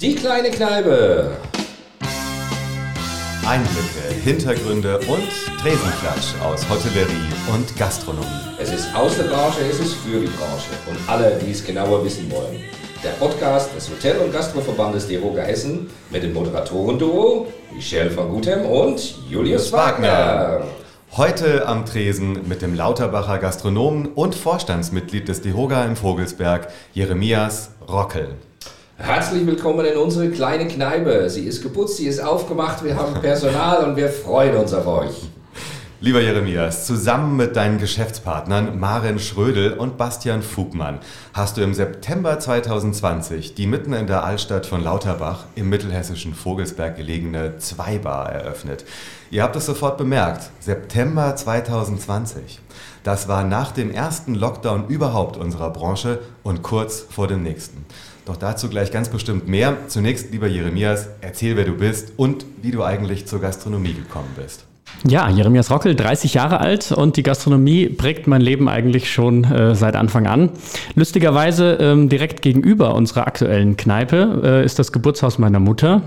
Die 0.00 0.14
kleine 0.14 0.48
Kneipe. 0.50 1.32
Einblicke, 3.44 4.14
Hintergründe 4.22 4.96
und 4.98 5.28
Tresenklatsch 5.60 6.40
aus 6.40 6.64
Hotellerie 6.70 7.32
und 7.52 7.76
Gastronomie. 7.76 8.26
Es 8.60 8.72
ist 8.72 8.94
aus 8.94 9.16
der 9.16 9.24
Branche, 9.24 9.58
es 9.68 9.80
ist 9.80 9.94
für 9.94 10.20
die 10.20 10.28
Branche 10.28 10.70
und 10.88 10.96
alle, 11.08 11.36
die 11.44 11.50
es 11.50 11.66
genauer 11.66 12.04
wissen 12.04 12.30
wollen. 12.30 12.60
Der 13.02 13.10
Podcast 13.18 13.74
des 13.74 13.90
Hotel- 13.90 14.18
und 14.18 14.32
Gastroverbandes 14.32 15.08
DEHOGA 15.08 15.42
Hessen 15.42 15.90
mit 16.10 16.22
dem 16.22 16.32
Moderatoren-Duo 16.32 17.48
Michelle 17.74 18.12
von 18.12 18.28
Guthem 18.28 18.66
und 18.66 19.16
Julius 19.28 19.72
Wagner. 19.72 20.62
Heute 21.16 21.66
am 21.66 21.84
Tresen 21.84 22.46
mit 22.46 22.62
dem 22.62 22.76
Lauterbacher 22.76 23.38
Gastronomen 23.38 24.06
und 24.14 24.36
Vorstandsmitglied 24.36 25.26
des 25.26 25.42
DEHOGA 25.42 25.84
im 25.86 25.96
Vogelsberg, 25.96 26.68
Jeremias 26.94 27.72
Rockel. 27.88 28.36
Herzlich 29.00 29.46
willkommen 29.46 29.86
in 29.86 29.96
unsere 29.96 30.28
kleine 30.28 30.66
Kneipe. 30.66 31.30
Sie 31.30 31.46
ist 31.46 31.62
geputzt, 31.62 31.98
sie 31.98 32.08
ist 32.08 32.18
aufgemacht, 32.18 32.82
wir 32.82 32.96
haben 32.96 33.14
Personal 33.20 33.84
und 33.84 33.96
wir 33.96 34.08
freuen 34.08 34.56
uns 34.56 34.74
auf 34.74 34.88
euch. 34.88 35.28
Lieber 36.00 36.20
Jeremias, 36.20 36.86
zusammen 36.86 37.36
mit 37.36 37.56
deinen 37.56 37.78
Geschäftspartnern 37.78 38.78
Maren 38.78 39.18
Schrödel 39.18 39.72
und 39.72 39.98
Bastian 39.98 40.42
Fugmann 40.42 41.00
hast 41.32 41.56
du 41.56 41.60
im 41.60 41.74
September 41.74 42.38
2020 42.38 43.56
die 43.56 43.66
mitten 43.66 43.92
in 43.92 44.06
der 44.06 44.22
Altstadt 44.22 44.64
von 44.64 44.80
Lauterbach 44.80 45.46
im 45.56 45.68
mittelhessischen 45.68 46.34
Vogelsberg 46.34 46.94
gelegene 46.94 47.58
Zweibar 47.58 48.30
eröffnet. 48.30 48.84
Ihr 49.32 49.42
habt 49.42 49.56
es 49.56 49.66
sofort 49.66 49.98
bemerkt, 49.98 50.50
September 50.60 51.34
2020. 51.34 52.60
Das 53.02 53.26
war 53.26 53.42
nach 53.42 53.72
dem 53.72 53.90
ersten 53.90 54.36
Lockdown 54.36 54.86
überhaupt 54.86 55.36
unserer 55.36 55.70
Branche 55.70 56.20
und 56.44 56.62
kurz 56.62 57.06
vor 57.10 57.26
dem 57.26 57.42
nächsten. 57.42 57.84
Doch 58.24 58.36
dazu 58.36 58.68
gleich 58.68 58.92
ganz 58.92 59.08
bestimmt 59.08 59.48
mehr. 59.48 59.76
Zunächst, 59.88 60.30
lieber 60.30 60.46
Jeremias, 60.46 61.08
erzähl, 61.22 61.56
wer 61.56 61.64
du 61.64 61.74
bist 61.74 62.12
und 62.16 62.46
wie 62.62 62.70
du 62.70 62.84
eigentlich 62.84 63.26
zur 63.26 63.40
Gastronomie 63.40 63.94
gekommen 63.94 64.30
bist. 64.36 64.67
Ja, 65.06 65.28
Jeremias 65.30 65.70
Rockel, 65.70 65.94
30 65.94 66.34
Jahre 66.34 66.60
alt 66.60 66.90
und 66.90 67.16
die 67.16 67.22
Gastronomie 67.22 67.86
prägt 67.88 68.26
mein 68.26 68.40
Leben 68.40 68.68
eigentlich 68.68 69.10
schon 69.10 69.44
äh, 69.44 69.74
seit 69.74 69.94
Anfang 69.94 70.26
an. 70.26 70.50
Lustigerweise 70.96 71.78
ähm, 71.80 72.08
direkt 72.08 72.42
gegenüber 72.42 72.94
unserer 72.94 73.26
aktuellen 73.26 73.76
Kneipe 73.76 74.40
äh, 74.42 74.64
ist 74.64 74.78
das 74.78 74.90
Geburtshaus 74.90 75.38
meiner 75.38 75.60
Mutter. 75.60 76.02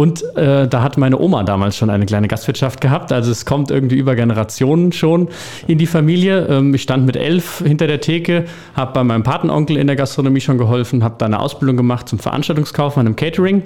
Und 0.00 0.24
äh, 0.34 0.66
da 0.66 0.82
hat 0.82 0.96
meine 0.96 1.20
Oma 1.20 1.42
damals 1.42 1.76
schon 1.76 1.90
eine 1.90 2.06
kleine 2.06 2.26
Gastwirtschaft 2.26 2.80
gehabt. 2.80 3.12
Also 3.12 3.30
es 3.30 3.44
kommt 3.44 3.70
irgendwie 3.70 3.98
über 3.98 4.14
Generationen 4.14 4.92
schon 4.92 5.28
in 5.66 5.76
die 5.76 5.86
Familie. 5.86 6.46
Ähm, 6.46 6.74
ich 6.74 6.82
stand 6.82 7.04
mit 7.06 7.16
elf 7.16 7.58
hinter 7.58 7.86
der 7.86 8.00
Theke, 8.00 8.46
habe 8.74 8.92
bei 8.94 9.04
meinem 9.04 9.22
Patenonkel 9.22 9.76
in 9.76 9.86
der 9.86 9.96
Gastronomie 9.96 10.40
schon 10.40 10.58
geholfen, 10.58 11.04
habe 11.04 11.16
da 11.18 11.26
eine 11.26 11.38
Ausbildung 11.38 11.76
gemacht 11.76 12.08
zum 12.08 12.18
Veranstaltungskaufmann 12.18 13.06
im 13.06 13.14
Catering. 13.14 13.62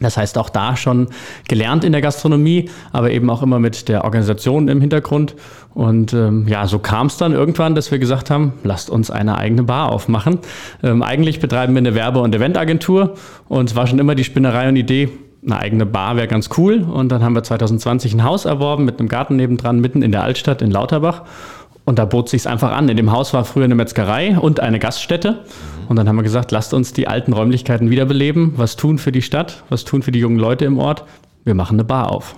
Das 0.00 0.16
heißt, 0.16 0.38
auch 0.38 0.48
da 0.48 0.76
schon 0.76 1.08
gelernt 1.48 1.82
in 1.82 1.92
der 1.92 2.00
Gastronomie, 2.00 2.70
aber 2.92 3.10
eben 3.10 3.28
auch 3.30 3.42
immer 3.42 3.58
mit 3.58 3.88
der 3.88 4.04
Organisation 4.04 4.68
im 4.68 4.80
Hintergrund. 4.80 5.34
Und 5.74 6.12
ähm, 6.12 6.46
ja, 6.48 6.66
so 6.66 6.78
kam 6.78 7.08
es 7.08 7.16
dann 7.16 7.32
irgendwann, 7.32 7.74
dass 7.74 7.90
wir 7.90 7.98
gesagt 7.98 8.30
haben, 8.30 8.52
lasst 8.62 8.90
uns 8.90 9.10
eine 9.10 9.36
eigene 9.38 9.64
Bar 9.64 9.90
aufmachen. 9.90 10.38
Ähm, 10.82 11.02
eigentlich 11.02 11.40
betreiben 11.40 11.74
wir 11.74 11.78
eine 11.78 11.94
Werbe- 11.94 12.20
und 12.20 12.34
Eventagentur 12.34 13.14
und 13.48 13.70
es 13.70 13.76
war 13.76 13.86
schon 13.86 13.98
immer 13.98 14.14
die 14.14 14.24
Spinnerei 14.24 14.68
und 14.68 14.76
Idee, 14.76 15.10
eine 15.44 15.58
eigene 15.58 15.86
Bar 15.86 16.16
wäre 16.16 16.26
ganz 16.26 16.50
cool. 16.58 16.82
Und 16.82 17.10
dann 17.10 17.22
haben 17.22 17.34
wir 17.34 17.42
2020 17.42 18.14
ein 18.14 18.24
Haus 18.24 18.44
erworben 18.44 18.84
mit 18.84 18.98
einem 18.98 19.08
Garten 19.08 19.36
nebendran, 19.36 19.80
mitten 19.80 20.02
in 20.02 20.12
der 20.12 20.22
Altstadt 20.22 20.62
in 20.62 20.70
Lauterbach. 20.70 21.22
Und 21.88 21.98
da 21.98 22.04
bot 22.04 22.28
sich 22.28 22.46
einfach 22.46 22.72
an. 22.72 22.90
In 22.90 22.98
dem 22.98 23.12
Haus 23.12 23.32
war 23.32 23.46
früher 23.46 23.64
eine 23.64 23.74
Metzgerei 23.74 24.38
und 24.38 24.60
eine 24.60 24.78
Gaststätte. 24.78 25.38
Und 25.88 25.96
dann 25.96 26.06
haben 26.06 26.16
wir 26.16 26.22
gesagt, 26.22 26.52
lasst 26.52 26.74
uns 26.74 26.92
die 26.92 27.08
alten 27.08 27.32
Räumlichkeiten 27.32 27.88
wiederbeleben, 27.88 28.52
was 28.56 28.76
tun 28.76 28.98
für 28.98 29.10
die 29.10 29.22
Stadt, 29.22 29.62
was 29.70 29.84
tun 29.84 30.02
für 30.02 30.12
die 30.12 30.18
jungen 30.18 30.38
Leute 30.38 30.66
im 30.66 30.78
Ort. 30.78 31.04
Wir 31.44 31.54
machen 31.54 31.76
eine 31.76 31.84
Bar 31.84 32.12
auf. 32.12 32.34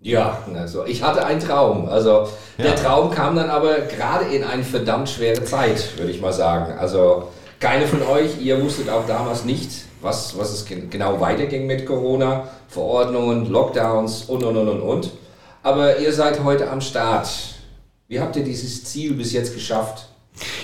Ja, 0.00 0.38
also 0.54 0.86
ich 0.86 1.02
hatte 1.02 1.26
einen 1.26 1.40
Traum. 1.40 1.88
Also 1.88 2.28
der 2.58 2.66
ja. 2.66 2.72
Traum 2.74 3.10
kam 3.10 3.34
dann 3.34 3.50
aber 3.50 3.74
gerade 3.80 4.26
in 4.26 4.44
eine 4.44 4.62
verdammt 4.62 5.08
schwere 5.08 5.42
Zeit, 5.42 5.98
würde 5.98 6.12
ich 6.12 6.20
mal 6.20 6.32
sagen. 6.32 6.78
Also 6.78 7.24
keine 7.58 7.88
von 7.88 8.02
euch, 8.02 8.40
ihr 8.40 8.62
wusstet 8.62 8.88
auch 8.88 9.04
damals 9.08 9.44
nicht, 9.44 9.68
was, 10.00 10.38
was 10.38 10.52
es 10.52 10.64
genau 10.64 11.20
weiterging 11.20 11.66
mit 11.66 11.86
Corona, 11.86 12.44
Verordnungen, 12.68 13.50
Lockdowns 13.50 14.26
und 14.26 14.44
und 14.44 14.56
und 14.56 14.68
und 14.68 14.80
und. 14.80 15.10
Aber 15.64 15.98
ihr 15.98 16.12
seid 16.12 16.44
heute 16.44 16.70
am 16.70 16.80
Start. 16.80 17.55
Wie 18.08 18.20
habt 18.20 18.36
ihr 18.36 18.44
dieses 18.44 18.84
Ziel 18.84 19.14
bis 19.14 19.32
jetzt 19.32 19.52
geschafft? 19.52 20.08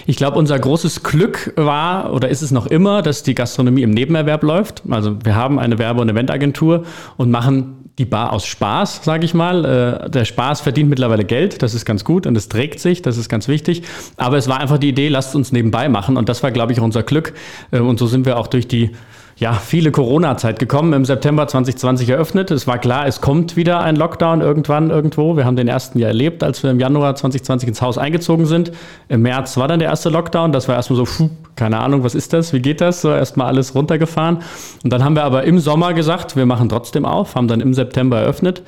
Ich 0.06 0.16
glaube, 0.16 0.38
unser 0.38 0.56
großes 0.56 1.02
Glück 1.02 1.52
war 1.56 2.12
oder 2.12 2.28
ist 2.28 2.40
es 2.40 2.52
noch 2.52 2.66
immer, 2.66 3.02
dass 3.02 3.24
die 3.24 3.34
Gastronomie 3.34 3.82
im 3.82 3.90
Nebenerwerb 3.90 4.44
läuft. 4.44 4.82
Also 4.88 5.16
wir 5.24 5.34
haben 5.34 5.58
eine 5.58 5.78
Werbe- 5.78 6.02
und 6.02 6.08
Eventagentur 6.08 6.84
und 7.16 7.32
machen 7.32 7.90
die 7.98 8.04
Bar 8.04 8.32
aus 8.32 8.46
Spaß, 8.46 9.00
sage 9.02 9.24
ich 9.24 9.34
mal. 9.34 9.64
Äh, 9.64 10.10
der 10.10 10.24
Spaß 10.24 10.60
verdient 10.60 10.88
mittlerweile 10.88 11.24
Geld, 11.24 11.62
das 11.62 11.74
ist 11.74 11.84
ganz 11.84 12.04
gut 12.04 12.28
und 12.28 12.36
es 12.36 12.48
trägt 12.48 12.78
sich, 12.78 13.02
das 13.02 13.16
ist 13.16 13.28
ganz 13.28 13.48
wichtig. 13.48 13.82
Aber 14.16 14.36
es 14.36 14.46
war 14.46 14.60
einfach 14.60 14.78
die 14.78 14.90
Idee, 14.90 15.08
lasst 15.08 15.34
uns 15.34 15.50
nebenbei 15.50 15.88
machen 15.88 16.16
und 16.16 16.28
das 16.28 16.44
war, 16.44 16.52
glaube 16.52 16.72
ich, 16.72 16.80
unser 16.80 17.02
Glück. 17.02 17.34
Äh, 17.72 17.80
und 17.80 17.98
so 17.98 18.06
sind 18.06 18.24
wir 18.24 18.38
auch 18.38 18.46
durch 18.46 18.68
die 18.68 18.92
ja, 19.36 19.54
viele 19.54 19.90
Corona-Zeit 19.90 20.58
gekommen, 20.58 20.92
im 20.92 21.04
September 21.04 21.48
2020 21.48 22.08
eröffnet. 22.08 22.50
Es 22.50 22.66
war 22.66 22.78
klar, 22.78 23.06
es 23.06 23.20
kommt 23.20 23.56
wieder 23.56 23.80
ein 23.80 23.96
Lockdown 23.96 24.40
irgendwann 24.40 24.90
irgendwo. 24.90 25.36
Wir 25.36 25.44
haben 25.44 25.56
den 25.56 25.68
ersten 25.68 25.98
ja 25.98 26.08
erlebt, 26.08 26.42
als 26.42 26.62
wir 26.62 26.70
im 26.70 26.78
Januar 26.78 27.14
2020 27.14 27.68
ins 27.68 27.82
Haus 27.82 27.98
eingezogen 27.98 28.46
sind. 28.46 28.72
Im 29.08 29.22
März 29.22 29.56
war 29.56 29.68
dann 29.68 29.78
der 29.78 29.88
erste 29.88 30.10
Lockdown. 30.10 30.52
Das 30.52 30.68
war 30.68 30.76
erstmal 30.76 30.98
so, 30.98 31.06
pfuh, 31.06 31.30
keine 31.56 31.78
Ahnung, 31.80 32.04
was 32.04 32.14
ist 32.14 32.32
das, 32.32 32.52
wie 32.52 32.60
geht 32.60 32.80
das? 32.80 33.00
So 33.00 33.10
erstmal 33.10 33.46
alles 33.46 33.74
runtergefahren. 33.74 34.38
Und 34.84 34.92
dann 34.92 35.02
haben 35.02 35.16
wir 35.16 35.24
aber 35.24 35.44
im 35.44 35.58
Sommer 35.58 35.94
gesagt, 35.94 36.36
wir 36.36 36.46
machen 36.46 36.68
trotzdem 36.68 37.04
auf, 37.04 37.34
haben 37.34 37.48
dann 37.48 37.60
im 37.60 37.74
September 37.74 38.20
eröffnet 38.20 38.62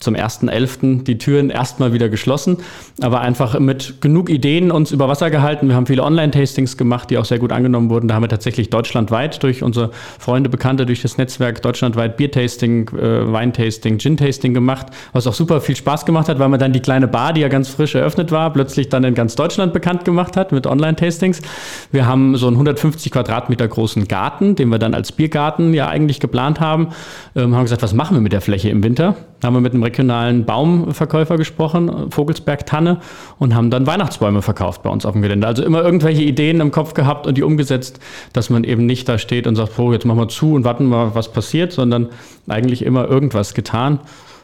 zum 0.00 0.14
1.11. 0.14 1.04
die 1.04 1.18
Türen 1.18 1.50
erstmal 1.50 1.92
wieder 1.92 2.08
geschlossen, 2.08 2.58
aber 3.00 3.20
einfach 3.20 3.58
mit 3.58 4.00
genug 4.00 4.30
Ideen 4.30 4.70
uns 4.70 4.92
über 4.92 5.08
Wasser 5.08 5.30
gehalten. 5.30 5.68
Wir 5.68 5.74
haben 5.74 5.86
viele 5.86 6.04
Online-Tastings 6.04 6.76
gemacht, 6.76 7.10
die 7.10 7.18
auch 7.18 7.24
sehr 7.24 7.38
gut 7.38 7.52
angenommen 7.52 7.90
wurden. 7.90 8.08
Da 8.08 8.14
haben 8.14 8.22
wir 8.22 8.28
tatsächlich 8.28 8.70
deutschlandweit 8.70 9.42
durch 9.42 9.62
unsere 9.62 9.90
Freunde, 10.18 10.48
Bekannte, 10.48 10.86
durch 10.86 11.02
das 11.02 11.18
Netzwerk 11.18 11.62
deutschlandweit 11.62 12.16
Bier-Tasting, 12.16 12.88
äh, 12.90 13.32
Wein-Tasting, 13.32 13.98
Gin-Tasting 13.98 14.54
gemacht, 14.54 14.86
was 15.12 15.26
auch 15.26 15.34
super 15.34 15.60
viel 15.60 15.76
Spaß 15.76 16.06
gemacht 16.06 16.28
hat, 16.28 16.38
weil 16.38 16.48
man 16.48 16.60
dann 16.60 16.72
die 16.72 16.80
kleine 16.80 17.08
Bar, 17.08 17.32
die 17.32 17.40
ja 17.40 17.48
ganz 17.48 17.68
frisch 17.68 17.94
eröffnet 17.94 18.30
war, 18.30 18.52
plötzlich 18.52 18.88
dann 18.88 19.04
in 19.04 19.14
ganz 19.14 19.34
Deutschland 19.34 19.72
bekannt 19.72 20.04
gemacht 20.04 20.36
hat 20.36 20.52
mit 20.52 20.66
Online-Tastings. 20.66 21.42
Wir 21.90 22.06
haben 22.06 22.36
so 22.36 22.46
einen 22.46 22.56
150 22.56 23.10
Quadratmeter 23.10 23.66
großen 23.66 24.06
Garten, 24.06 24.54
den 24.54 24.68
wir 24.68 24.78
dann 24.78 24.94
als 24.94 25.12
Biergarten 25.12 25.74
ja 25.74 25.88
eigentlich 25.88 26.20
geplant 26.20 26.60
haben. 26.60 26.88
Ähm, 27.34 27.54
haben 27.54 27.64
gesagt, 27.64 27.82
was 27.82 27.94
machen 27.94 28.16
wir 28.16 28.20
mit 28.20 28.32
der 28.32 28.40
Fläche 28.40 28.68
im 28.68 28.82
Winter? 28.82 29.16
haben 29.44 29.54
wir 29.54 29.60
mit 29.60 29.72
einem 29.72 29.82
regionalen 29.88 30.44
Baumverkäufer 30.44 31.36
gesprochen, 31.36 32.10
Vogelsberg 32.10 32.66
Tanne, 32.66 33.00
und 33.38 33.54
haben 33.54 33.70
dann 33.70 33.86
Weihnachtsbäume 33.86 34.42
verkauft 34.42 34.82
bei 34.82 34.90
uns 34.90 35.06
auf 35.06 35.12
dem 35.12 35.22
Gelände. 35.22 35.46
Also 35.46 35.64
immer 35.64 35.82
irgendwelche 35.82 36.22
Ideen 36.22 36.60
im 36.60 36.70
Kopf 36.70 36.94
gehabt 36.94 37.26
und 37.26 37.36
die 37.36 37.42
umgesetzt, 37.42 37.98
dass 38.32 38.50
man 38.50 38.64
eben 38.64 38.86
nicht 38.86 39.08
da 39.08 39.18
steht 39.18 39.46
und 39.46 39.56
sagt, 39.56 39.78
oh, 39.78 39.92
jetzt 39.92 40.04
machen 40.04 40.18
wir 40.18 40.28
zu 40.28 40.54
und 40.54 40.64
warten 40.64 40.86
mal, 40.86 41.14
was 41.14 41.32
passiert, 41.32 41.72
sondern 41.72 42.08
eigentlich 42.46 42.82
immer 42.82 43.08
irgendwas 43.08 43.54
getan. 43.54 44.00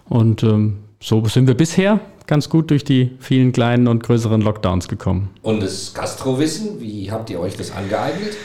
Und 0.08 0.42
ähm, 0.42 0.78
so 1.00 1.24
sind 1.26 1.46
wir 1.46 1.54
bisher 1.54 2.00
ganz 2.26 2.48
gut 2.48 2.70
durch 2.70 2.84
die 2.84 3.10
vielen 3.20 3.52
kleinen 3.52 3.86
und 3.88 4.02
größeren 4.02 4.40
Lockdowns 4.40 4.88
gekommen. 4.88 5.30
Und 5.42 5.62
das 5.62 5.92
Gastrowissen, 5.92 6.80
wie 6.80 7.10
habt 7.10 7.28
ihr 7.30 7.40
euch 7.40 7.56
das 7.56 7.70
angeeignet? 7.70 8.36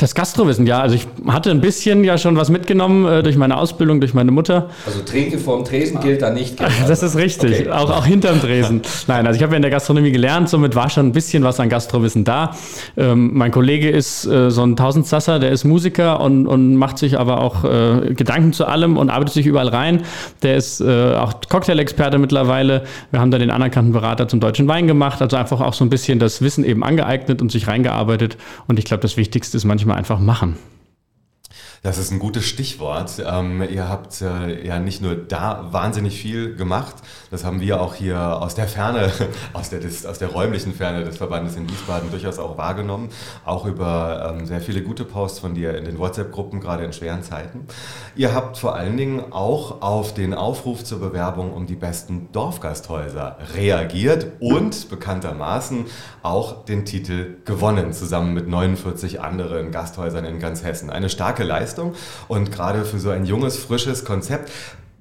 Das 0.00 0.14
Gastrowissen, 0.14 0.66
ja. 0.66 0.80
Also 0.80 0.96
ich 0.96 1.06
hatte 1.28 1.50
ein 1.50 1.60
bisschen 1.60 2.04
ja 2.04 2.16
schon 2.16 2.34
was 2.36 2.48
mitgenommen 2.48 3.06
äh, 3.06 3.22
durch 3.22 3.36
meine 3.36 3.58
Ausbildung, 3.58 4.00
durch 4.00 4.14
meine 4.14 4.30
Mutter. 4.30 4.70
Also 4.86 5.02
Trinke 5.02 5.38
vorm 5.38 5.64
Tresen 5.64 6.00
gilt 6.00 6.22
da 6.22 6.30
nicht. 6.30 6.60
Also. 6.60 6.70
Das 6.88 7.02
ist 7.02 7.16
richtig, 7.16 7.60
okay. 7.60 7.70
auch, 7.70 7.90
auch 7.90 8.04
hinterm 8.04 8.40
Tresen. 8.40 8.82
Nein, 9.06 9.26
also 9.26 9.36
ich 9.36 9.42
habe 9.42 9.52
ja 9.52 9.56
in 9.56 9.62
der 9.62 9.70
Gastronomie 9.70 10.10
gelernt, 10.10 10.48
somit 10.48 10.74
war 10.74 10.90
schon 10.90 11.06
ein 11.06 11.12
bisschen 11.12 11.44
was 11.44 11.60
an 11.60 11.68
Gastrowissen 11.68 12.24
da. 12.24 12.56
Ähm, 12.96 13.30
mein 13.34 13.52
Kollege 13.52 13.90
ist 13.90 14.24
äh, 14.26 14.50
so 14.50 14.64
ein 14.64 14.74
Tausendsasser, 14.74 15.38
der 15.38 15.50
ist 15.52 15.64
Musiker 15.64 16.20
und, 16.20 16.46
und 16.46 16.74
macht 16.76 16.98
sich 16.98 17.18
aber 17.18 17.40
auch 17.40 17.64
äh, 17.64 18.14
Gedanken 18.14 18.52
zu 18.52 18.66
allem 18.66 18.96
und 18.96 19.08
arbeitet 19.10 19.34
sich 19.34 19.46
überall 19.46 19.68
rein. 19.68 20.02
Der 20.42 20.56
ist 20.56 20.80
äh, 20.80 21.14
auch 21.14 21.34
Cocktailexperte 21.48 22.18
mittlerweile. 22.18 22.84
Wir 23.10 23.20
haben 23.20 23.30
da 23.30 23.38
den 23.38 23.50
anerkannten 23.50 23.92
Berater 23.92 24.26
zum 24.26 24.40
deutschen 24.40 24.66
Wein 24.66 24.86
gemacht, 24.86 25.22
also 25.22 25.36
einfach 25.36 25.60
auch 25.60 25.74
so 25.74 25.84
ein 25.84 25.90
bisschen 25.90 26.18
das 26.18 26.42
Wissen 26.42 26.64
eben 26.64 26.82
angeeignet 26.82 27.40
und 27.40 27.52
sich 27.52 27.68
reingearbeitet. 27.68 28.36
Und 28.66 28.78
ich 28.78 28.84
glaube, 28.84 29.02
das 29.02 29.16
Wichtigste 29.16 29.59
ist 29.60 29.66
manchmal 29.66 29.98
einfach 29.98 30.18
machen. 30.18 30.56
Das 31.82 31.96
ist 31.96 32.10
ein 32.10 32.18
gutes 32.18 32.44
Stichwort. 32.44 33.22
Ähm, 33.24 33.62
ihr 33.62 33.88
habt 33.88 34.20
äh, 34.20 34.66
ja 34.66 34.78
nicht 34.78 35.00
nur 35.00 35.14
da 35.14 35.68
wahnsinnig 35.70 36.20
viel 36.20 36.54
gemacht, 36.54 36.96
das 37.30 37.42
haben 37.46 37.62
wir 37.62 37.80
auch 37.80 37.94
hier 37.94 38.18
aus 38.18 38.54
der 38.54 38.68
Ferne, 38.68 39.10
aus 39.54 39.70
der, 39.70 39.80
des, 39.80 40.04
aus 40.04 40.18
der 40.18 40.28
räumlichen 40.28 40.74
Ferne 40.74 41.04
des 41.04 41.16
Verbandes 41.16 41.56
in 41.56 41.70
Wiesbaden 41.70 42.10
durchaus 42.10 42.38
auch 42.38 42.58
wahrgenommen. 42.58 43.08
Auch 43.46 43.64
über 43.64 44.36
ähm, 44.38 44.44
sehr 44.44 44.60
viele 44.60 44.82
gute 44.82 45.06
Posts 45.06 45.38
von 45.38 45.54
dir 45.54 45.74
in 45.78 45.86
den 45.86 45.98
WhatsApp-Gruppen, 45.98 46.60
gerade 46.60 46.84
in 46.84 46.92
schweren 46.92 47.22
Zeiten. 47.22 47.66
Ihr 48.14 48.34
habt 48.34 48.58
vor 48.58 48.74
allen 48.74 48.98
Dingen 48.98 49.32
auch 49.32 49.80
auf 49.80 50.12
den 50.12 50.34
Aufruf 50.34 50.84
zur 50.84 51.00
Bewerbung 51.00 51.50
um 51.54 51.66
die 51.66 51.76
besten 51.76 52.28
Dorfgasthäuser 52.32 53.38
reagiert 53.54 54.26
und 54.40 54.90
bekanntermaßen 54.90 55.86
auch 56.22 56.66
den 56.66 56.84
Titel 56.84 57.36
gewonnen, 57.46 57.94
zusammen 57.94 58.34
mit 58.34 58.48
49 58.48 59.22
anderen 59.22 59.70
Gasthäusern 59.70 60.26
in 60.26 60.40
ganz 60.40 60.62
Hessen. 60.62 60.90
Eine 60.90 61.08
starke 61.08 61.42
Leistung 61.42 61.69
Leistung 61.70 61.94
und 62.28 62.50
gerade 62.50 62.84
für 62.84 62.98
so 62.98 63.10
ein 63.10 63.24
junges, 63.24 63.56
frisches 63.56 64.04
Konzept. 64.04 64.50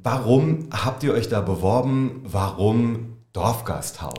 Warum 0.03 0.69
habt 0.71 1.03
ihr 1.03 1.13
euch 1.13 1.27
da 1.27 1.41
beworben? 1.41 2.21
Warum 2.23 3.17
Dorfgasthaus? 3.33 4.13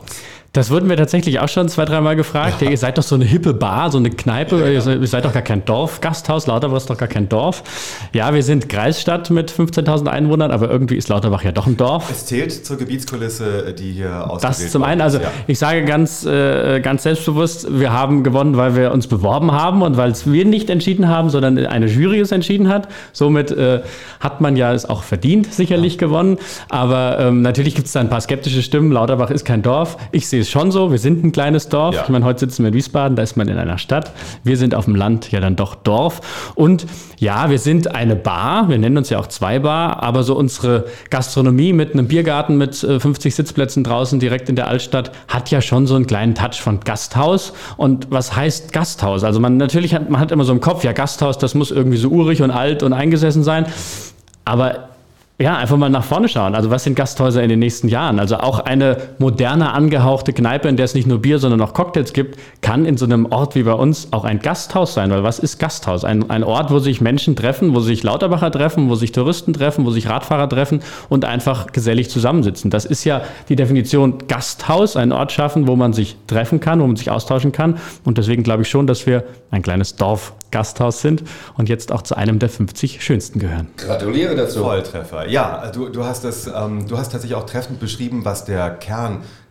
Das 0.53 0.69
wurden 0.69 0.89
wir 0.89 0.97
tatsächlich 0.97 1.39
auch 1.39 1.47
schon 1.47 1.69
zwei, 1.69 1.85
dreimal 1.85 2.17
gefragt. 2.17 2.61
Ja. 2.61 2.69
Ihr 2.69 2.77
seid 2.77 2.97
doch 2.97 3.03
so 3.03 3.15
eine 3.15 3.23
hippe 3.23 3.53
Bar, 3.53 3.89
so 3.89 3.97
eine 3.97 4.09
Kneipe. 4.09 4.59
Ja, 4.59 4.67
ja. 4.67 4.95
Ihr 4.99 5.07
seid 5.07 5.23
doch 5.23 5.31
gar 5.31 5.43
kein 5.43 5.63
Dorf. 5.63 6.01
Gasthaus, 6.01 6.45
Lauterbach 6.45 6.75
ist 6.75 6.89
doch 6.89 6.97
gar 6.97 7.07
kein 7.07 7.29
Dorf. 7.29 7.63
Ja, 8.11 8.33
wir 8.33 8.43
sind 8.43 8.67
Kreisstadt 8.67 9.29
mit 9.29 9.49
15.000 9.49 10.07
Einwohnern, 10.07 10.51
aber 10.51 10.69
irgendwie 10.69 10.97
ist 10.97 11.07
Lauterbach 11.07 11.45
ja 11.45 11.53
doch 11.53 11.67
ein 11.67 11.77
Dorf. 11.77 12.11
Es 12.11 12.25
zählt 12.25 12.65
zur 12.65 12.77
Gebietskulisse, 12.77 13.73
die 13.79 13.93
hier 13.93 14.29
ausgewählt 14.29 14.43
Das 14.43 14.71
zum 14.71 14.83
einen, 14.83 14.99
also 14.99 15.19
ich 15.47 15.57
sage 15.57 15.85
ganz, 15.85 16.25
äh, 16.25 16.81
ganz 16.81 17.03
selbstbewusst, 17.03 17.79
wir 17.79 17.93
haben 17.93 18.21
gewonnen, 18.21 18.57
weil 18.57 18.75
wir 18.75 18.91
uns 18.91 19.07
beworben 19.07 19.53
haben 19.53 19.81
und 19.81 19.95
weil 19.95 20.11
es 20.11 20.29
wir 20.29 20.43
nicht 20.43 20.69
entschieden 20.69 21.07
haben, 21.07 21.29
sondern 21.29 21.65
eine 21.65 21.85
Jury 21.85 22.19
es 22.19 22.33
entschieden 22.33 22.67
hat. 22.67 22.89
Somit 23.13 23.51
äh, 23.51 23.83
hat 24.19 24.41
man 24.41 24.57
ja 24.57 24.73
es 24.73 24.83
auch 24.83 25.03
verdient, 25.03 25.53
sicherlich 25.53 25.97
gewonnen. 25.97 26.39
Aber 26.67 27.19
ähm, 27.21 27.41
natürlich 27.41 27.73
gibt 27.73 27.87
es 27.87 27.93
da 27.93 28.01
ein 28.01 28.09
paar 28.09 28.19
skeptische 28.19 28.61
Stimmen. 28.61 28.91
Lauterbach 28.91 29.31
ist 29.31 29.45
kein 29.45 29.61
Dorf. 29.61 29.95
Ich 30.11 30.27
sehe 30.27 30.40
ist 30.41 30.51
schon 30.51 30.71
so. 30.71 30.91
Wir 30.91 30.99
sind 30.99 31.23
ein 31.23 31.31
kleines 31.31 31.69
Dorf. 31.69 31.95
Ja. 31.95 32.03
Ich 32.03 32.09
meine, 32.09 32.25
heute 32.25 32.41
sitzen 32.41 32.63
wir 32.63 32.69
in 32.69 32.73
Wiesbaden, 32.73 33.15
da 33.15 33.23
ist 33.23 33.37
man 33.37 33.47
in 33.47 33.57
einer 33.57 33.77
Stadt. 33.77 34.11
Wir 34.43 34.57
sind 34.57 34.75
auf 34.75 34.85
dem 34.85 34.95
Land 34.95 35.31
ja 35.31 35.39
dann 35.39 35.55
doch 35.55 35.75
Dorf. 35.75 36.53
Und 36.55 36.85
ja, 37.17 37.49
wir 37.49 37.59
sind 37.59 37.95
eine 37.95 38.15
Bar. 38.15 38.69
Wir 38.69 38.77
nennen 38.77 38.97
uns 38.97 39.09
ja 39.09 39.19
auch 39.19 39.27
zwei 39.27 39.59
Bar. 39.59 40.03
Aber 40.03 40.23
so 40.23 40.35
unsere 40.35 40.85
Gastronomie 41.09 41.73
mit 41.73 41.93
einem 41.93 42.07
Biergarten 42.07 42.57
mit 42.57 42.75
50 42.75 43.25
äh, 43.25 43.35
Sitzplätzen 43.35 43.83
draußen 43.83 44.19
direkt 44.19 44.49
in 44.49 44.55
der 44.55 44.67
Altstadt 44.67 45.11
hat 45.27 45.51
ja 45.51 45.61
schon 45.61 45.87
so 45.87 45.95
einen 45.95 46.07
kleinen 46.07 46.35
Touch 46.35 46.61
von 46.61 46.79
Gasthaus. 46.81 47.53
Und 47.77 48.07
was 48.09 48.35
heißt 48.35 48.73
Gasthaus? 48.73 49.23
Also 49.23 49.39
man 49.39 49.57
natürlich 49.57 49.93
hat, 49.93 50.09
man 50.09 50.19
hat 50.19 50.31
immer 50.31 50.43
so 50.43 50.51
im 50.51 50.61
Kopf, 50.61 50.83
ja, 50.83 50.91
Gasthaus, 50.91 51.37
das 51.37 51.55
muss 51.55 51.71
irgendwie 51.71 51.97
so 51.97 52.09
urig 52.09 52.41
und 52.41 52.51
alt 52.51 52.83
und 52.83 52.93
eingesessen 52.93 53.43
sein. 53.43 53.65
Aber 54.43 54.90
ja, 55.41 55.57
einfach 55.57 55.77
mal 55.77 55.89
nach 55.89 56.03
vorne 56.03 56.29
schauen. 56.29 56.53
Also 56.55 56.69
was 56.69 56.83
sind 56.83 56.95
Gasthäuser 56.95 57.41
in 57.41 57.49
den 57.49 57.59
nächsten 57.59 57.87
Jahren? 57.87 58.19
Also 58.19 58.37
auch 58.37 58.59
eine 58.59 58.97
moderne 59.17 59.71
angehauchte 59.73 60.33
Kneipe, 60.33 60.67
in 60.69 60.77
der 60.77 60.85
es 60.85 60.93
nicht 60.93 61.07
nur 61.07 61.19
Bier, 61.19 61.39
sondern 61.39 61.61
auch 61.61 61.73
Cocktails 61.73 62.13
gibt, 62.13 62.39
kann 62.61 62.85
in 62.85 62.97
so 62.97 63.05
einem 63.05 63.25
Ort 63.25 63.55
wie 63.55 63.63
bei 63.63 63.73
uns 63.73 64.13
auch 64.13 64.23
ein 64.23 64.39
Gasthaus 64.39 64.93
sein. 64.93 65.09
Weil 65.09 65.23
was 65.23 65.39
ist 65.39 65.57
Gasthaus? 65.57 66.05
Ein, 66.05 66.29
ein 66.29 66.43
Ort, 66.43 66.71
wo 66.71 66.79
sich 66.79 67.01
Menschen 67.01 67.35
treffen, 67.35 67.73
wo 67.73 67.79
sich 67.79 68.03
Lauterbacher 68.03 68.51
treffen, 68.51 68.89
wo 68.89 68.95
sich 68.95 69.11
Touristen 69.11 69.53
treffen, 69.53 69.85
wo 69.85 69.89
sich 69.89 70.07
Radfahrer 70.07 70.47
treffen 70.47 70.81
und 71.09 71.25
einfach 71.25 71.71
gesellig 71.71 72.09
zusammensitzen. 72.09 72.69
Das 72.69 72.85
ist 72.85 73.03
ja 73.03 73.21
die 73.49 73.55
Definition 73.55 74.19
Gasthaus, 74.27 74.95
ein 74.95 75.11
Ort 75.11 75.31
schaffen, 75.31 75.67
wo 75.67 75.75
man 75.75 75.93
sich 75.93 76.17
treffen 76.27 76.59
kann, 76.59 76.79
wo 76.81 76.87
man 76.87 76.95
sich 76.95 77.09
austauschen 77.09 77.51
kann. 77.51 77.77
Und 78.05 78.17
deswegen 78.17 78.43
glaube 78.43 78.61
ich 78.61 78.69
schon, 78.69 78.85
dass 78.85 79.07
wir 79.07 79.23
ein 79.49 79.63
kleines 79.63 79.95
Dorf 79.95 80.33
Gasthaus 80.51 81.01
sind 81.01 81.23
und 81.57 81.69
jetzt 81.69 81.91
auch 81.91 82.01
zu 82.01 82.15
einem 82.15 82.39
der 82.39 82.49
50 82.49 83.03
schönsten 83.03 83.39
gehören. 83.39 83.67
Gratuliere 83.77 84.35
dazu. 84.35 84.59
Volltreffer. 84.59 85.27
Ja, 85.27 85.71
du, 85.71 85.89
du, 85.89 86.03
hast 86.03 86.23
das, 86.23 86.47
ähm, 86.47 86.87
du 86.87 86.97
hast 86.97 87.11
tatsächlich 87.11 87.35
auch 87.35 87.45
treffend 87.45 87.79
beschrieben, 87.79 88.25
was 88.25 88.45
der 88.45 88.69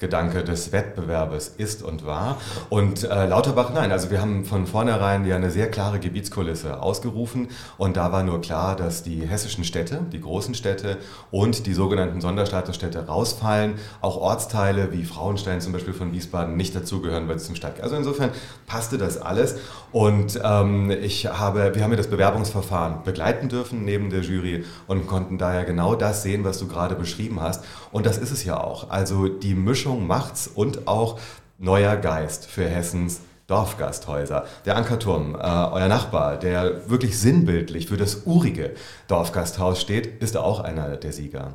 Kerngedanke 0.01 0.43
des 0.43 0.73
Wettbewerbes 0.73 1.49
ist 1.59 1.83
und 1.83 2.07
war. 2.07 2.39
Und 2.71 3.05
äh, 3.05 3.27
Lauterbach, 3.27 3.71
nein, 3.73 3.93
also 3.93 4.11
wir 4.11 4.21
haben 4.21 4.45
von 4.47 4.67
vornherein 4.67 5.27
ja 5.27 5.37
eine 5.37 5.51
sehr 5.51 5.71
klare 5.71 6.01
Gebietskulisse 6.01 6.83
ausgerufen 6.83 7.49
und 7.77 7.97
da 7.97 8.11
war 8.11 8.23
nur 8.23 8.41
klar, 8.41 8.77
dass 8.77 9.03
die 9.03 9.29
hessischen 9.29 9.63
Städte, 9.65 10.01
die 10.11 10.21
großen 10.21 10.55
Städte 10.55 10.97
und 11.31 11.67
die 11.67 11.75
sogenannten 11.75 12.21
Sonderstatusstädte 12.21 13.07
rausfallen. 13.07 13.75
Auch 14.01 14.17
Ortsteile 14.17 14.93
wie 14.93 15.05
Frauenstein 15.05 15.61
zum 15.61 15.73
Beispiel 15.73 15.93
von 15.93 16.13
Wiesbaden 16.13 16.57
nicht 16.57 16.75
dazugehören, 16.75 17.29
weil 17.29 17.37
es 17.37 17.45
zum 17.45 17.55
Stadt. 17.55 17.81
Also 17.81 17.97
insofern 17.97 18.31
passte 18.67 18.97
das 18.97 19.21
alles 19.21 19.57
und 19.93 20.41
ähm, 20.43 20.91
ich 20.91 21.27
habe, 21.27 21.75
wir 21.75 21.83
haben 21.83 21.91
ja 21.91 21.97
das 21.97 22.09
Bewerbungsverfahren 22.09 23.03
begleiten 23.05 23.49
dürfen 23.49 23.85
neben 23.85 24.09
der 24.09 24.21
Jury 24.21 24.65
und 24.87 25.07
konnten 25.07 25.37
daher 25.37 25.65
genau 25.65 25.95
das 25.95 26.23
sehen, 26.23 26.45
was 26.45 26.59
du 26.59 26.69
gerade 26.69 26.95
beschrieben 26.95 27.41
hast. 27.41 27.65
Und 27.93 28.07
das 28.07 28.17
ist 28.17 28.31
es 28.31 28.45
ja 28.45 28.63
auch. 28.63 28.91
Also 28.91 29.29
die 29.29 29.55
Mischung 29.55 29.90
macht's 29.95 30.47
und 30.47 30.87
auch 30.87 31.19
neuer 31.59 31.97
Geist 31.97 32.47
für 32.47 32.65
Hessens 32.65 33.21
Dorfgasthäuser. 33.47 34.45
Der 34.65 34.77
Ankerturm, 34.77 35.35
äh, 35.35 35.39
euer 35.39 35.89
Nachbar, 35.89 36.37
der 36.37 36.89
wirklich 36.89 37.19
sinnbildlich 37.19 37.89
für 37.89 37.97
das 37.97 38.23
urige 38.25 38.75
Dorfgasthaus 39.09 39.81
steht, 39.81 40.23
ist 40.23 40.37
auch 40.37 40.61
einer 40.61 40.97
der 40.97 41.13
Sieger. 41.13 41.55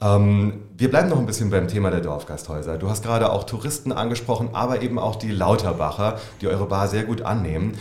Ähm, 0.00 0.62
wir 0.76 0.88
bleiben 0.88 1.08
noch 1.08 1.18
ein 1.18 1.26
bisschen 1.26 1.50
beim 1.50 1.68
Thema 1.68 1.90
der 1.90 2.00
Dorfgasthäuser. 2.00 2.78
Du 2.78 2.88
hast 2.88 3.02
gerade 3.02 3.32
auch 3.32 3.44
Touristen 3.44 3.92
angesprochen, 3.92 4.50
aber 4.52 4.82
eben 4.82 4.98
auch 4.98 5.16
die 5.16 5.32
Lauterbacher, 5.32 6.18
die 6.40 6.46
eure 6.46 6.66
Bar 6.66 6.88
sehr 6.88 7.02
gut 7.02 7.22
annehmen. 7.22 7.74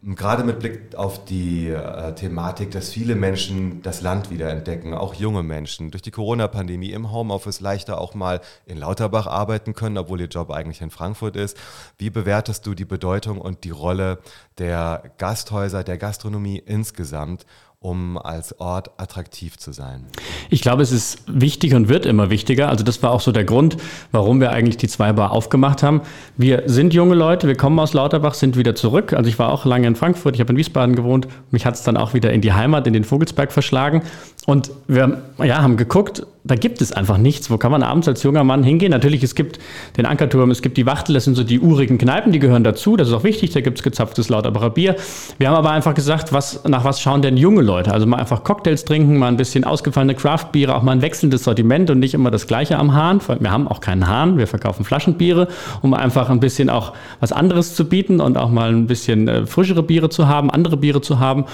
Gerade 0.00 0.44
mit 0.44 0.60
Blick 0.60 0.94
auf 0.94 1.24
die 1.24 1.70
äh, 1.70 2.14
Thematik, 2.14 2.70
dass 2.70 2.90
viele 2.90 3.16
Menschen 3.16 3.82
das 3.82 4.00
Land 4.00 4.30
wieder 4.30 4.48
entdecken, 4.48 4.94
auch 4.94 5.14
junge 5.14 5.42
Menschen, 5.42 5.90
durch 5.90 6.02
die 6.02 6.12
Corona-Pandemie 6.12 6.92
im 6.92 7.10
Homeoffice 7.10 7.58
leichter 7.58 8.00
auch 8.00 8.14
mal 8.14 8.40
in 8.64 8.78
Lauterbach 8.78 9.26
arbeiten 9.26 9.74
können, 9.74 9.98
obwohl 9.98 10.20
ihr 10.20 10.28
Job 10.28 10.50
eigentlich 10.50 10.82
in 10.82 10.90
Frankfurt 10.90 11.34
ist. 11.34 11.56
Wie 11.98 12.10
bewertest 12.10 12.64
du 12.64 12.74
die 12.74 12.84
Bedeutung 12.84 13.40
und 13.40 13.64
die 13.64 13.70
Rolle 13.70 14.20
der 14.58 15.02
Gasthäuser, 15.18 15.82
der 15.82 15.98
Gastronomie 15.98 16.62
insgesamt 16.64 17.44
um 17.80 18.18
als 18.18 18.58
Ort 18.58 18.90
attraktiv 18.96 19.56
zu 19.56 19.72
sein? 19.72 20.04
Ich 20.50 20.62
glaube, 20.62 20.82
es 20.82 20.90
ist 20.90 21.22
wichtig 21.26 21.74
und 21.74 21.88
wird 21.88 22.06
immer 22.06 22.28
wichtiger. 22.28 22.68
Also 22.68 22.82
das 22.82 23.02
war 23.02 23.12
auch 23.12 23.20
so 23.20 23.30
der 23.30 23.44
Grund, 23.44 23.76
warum 24.10 24.40
wir 24.40 24.50
eigentlich 24.50 24.78
die 24.78 24.88
Zweibar 24.88 25.30
aufgemacht 25.30 25.82
haben. 25.82 26.02
Wir 26.36 26.64
sind 26.66 26.92
junge 26.92 27.14
Leute, 27.14 27.46
wir 27.46 27.56
kommen 27.56 27.78
aus 27.78 27.94
Lauterbach, 27.94 28.34
sind 28.34 28.56
wieder 28.56 28.74
zurück. 28.74 29.12
Also 29.12 29.28
ich 29.28 29.38
war 29.38 29.52
auch 29.52 29.64
lange 29.64 29.86
in 29.86 29.94
Frankfurt, 29.94 30.34
ich 30.34 30.40
habe 30.40 30.52
in 30.52 30.58
Wiesbaden 30.58 30.96
gewohnt. 30.96 31.28
Mich 31.50 31.66
hat 31.66 31.74
es 31.74 31.82
dann 31.82 31.96
auch 31.96 32.14
wieder 32.14 32.32
in 32.32 32.40
die 32.40 32.52
Heimat, 32.52 32.86
in 32.86 32.92
den 32.92 33.04
Vogelsberg 33.04 33.52
verschlagen. 33.52 34.02
Und 34.46 34.70
wir 34.88 35.22
ja, 35.38 35.62
haben 35.62 35.76
geguckt, 35.76 36.26
da 36.48 36.54
gibt 36.54 36.80
es 36.80 36.92
einfach 36.92 37.18
nichts. 37.18 37.50
Wo 37.50 37.58
kann 37.58 37.70
man 37.70 37.82
abends 37.82 38.08
als 38.08 38.22
junger 38.22 38.42
Mann 38.42 38.62
hingehen? 38.62 38.90
Natürlich, 38.90 39.22
es 39.22 39.34
gibt 39.34 39.58
den 39.96 40.06
Ankerturm, 40.06 40.50
es 40.50 40.62
gibt 40.62 40.76
die 40.76 40.86
Wachtel, 40.86 41.12
das 41.12 41.24
sind 41.24 41.34
so 41.34 41.44
die 41.44 41.60
urigen 41.60 41.98
Kneipen, 41.98 42.32
die 42.32 42.38
gehören 42.38 42.64
dazu. 42.64 42.96
Das 42.96 43.08
ist 43.08 43.14
auch 43.14 43.22
wichtig, 43.22 43.50
da 43.52 43.60
gibt 43.60 43.78
es 43.78 43.84
gezapftes 43.84 44.30
Lauterbacher 44.30 44.70
Bier. 44.70 44.96
Wir 45.38 45.48
haben 45.48 45.56
aber 45.56 45.70
einfach 45.70 45.94
gesagt, 45.94 46.32
was, 46.32 46.64
nach 46.64 46.84
was 46.84 47.00
schauen 47.00 47.22
denn 47.22 47.36
junge 47.36 47.60
Leute? 47.60 47.92
Also 47.92 48.06
mal 48.06 48.16
einfach 48.16 48.44
Cocktails 48.44 48.84
trinken, 48.84 49.18
mal 49.18 49.28
ein 49.28 49.36
bisschen 49.36 49.64
ausgefallene 49.64 50.14
Craftbiere, 50.14 50.74
auch 50.74 50.82
mal 50.82 50.92
ein 50.92 51.02
wechselndes 51.02 51.44
Sortiment 51.44 51.90
und 51.90 51.98
nicht 51.98 52.14
immer 52.14 52.30
das 52.30 52.46
gleiche 52.46 52.78
am 52.78 52.94
Hahn. 52.94 53.20
Wir 53.40 53.50
haben 53.50 53.68
auch 53.68 53.80
keinen 53.80 54.08
Hahn, 54.08 54.38
wir 54.38 54.46
verkaufen 54.46 54.84
Flaschenbiere, 54.84 55.48
um 55.82 55.92
einfach 55.92 56.30
ein 56.30 56.40
bisschen 56.40 56.70
auch 56.70 56.94
was 57.20 57.32
anderes 57.32 57.74
zu 57.74 57.86
bieten 57.88 58.20
und 58.20 58.38
auch 58.38 58.50
mal 58.50 58.70
ein 58.70 58.86
bisschen 58.86 59.28
äh, 59.28 59.46
frischere 59.46 59.82
Biere 59.82 60.08
zu 60.08 60.28
haben, 60.28 60.50
andere 60.50 60.78
Biere 60.78 61.02
zu 61.02 61.18
haben. 61.18 61.44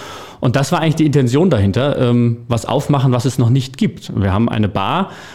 Und 0.40 0.56
das 0.56 0.70
war 0.72 0.80
eigentlich 0.80 0.96
die 0.96 1.06
Intention 1.06 1.50
dahinter, 1.50 1.98
ähm, 1.98 2.38
was 2.48 2.66
aufmachen, 2.66 3.12
was 3.12 3.24
es 3.24 3.38
noch 3.38 3.50
nicht 3.50 3.76
gibt. 3.76 4.12
Wir 4.14 4.32
haben 4.32 4.48
eine 4.48 4.68
Bar 4.68 4.83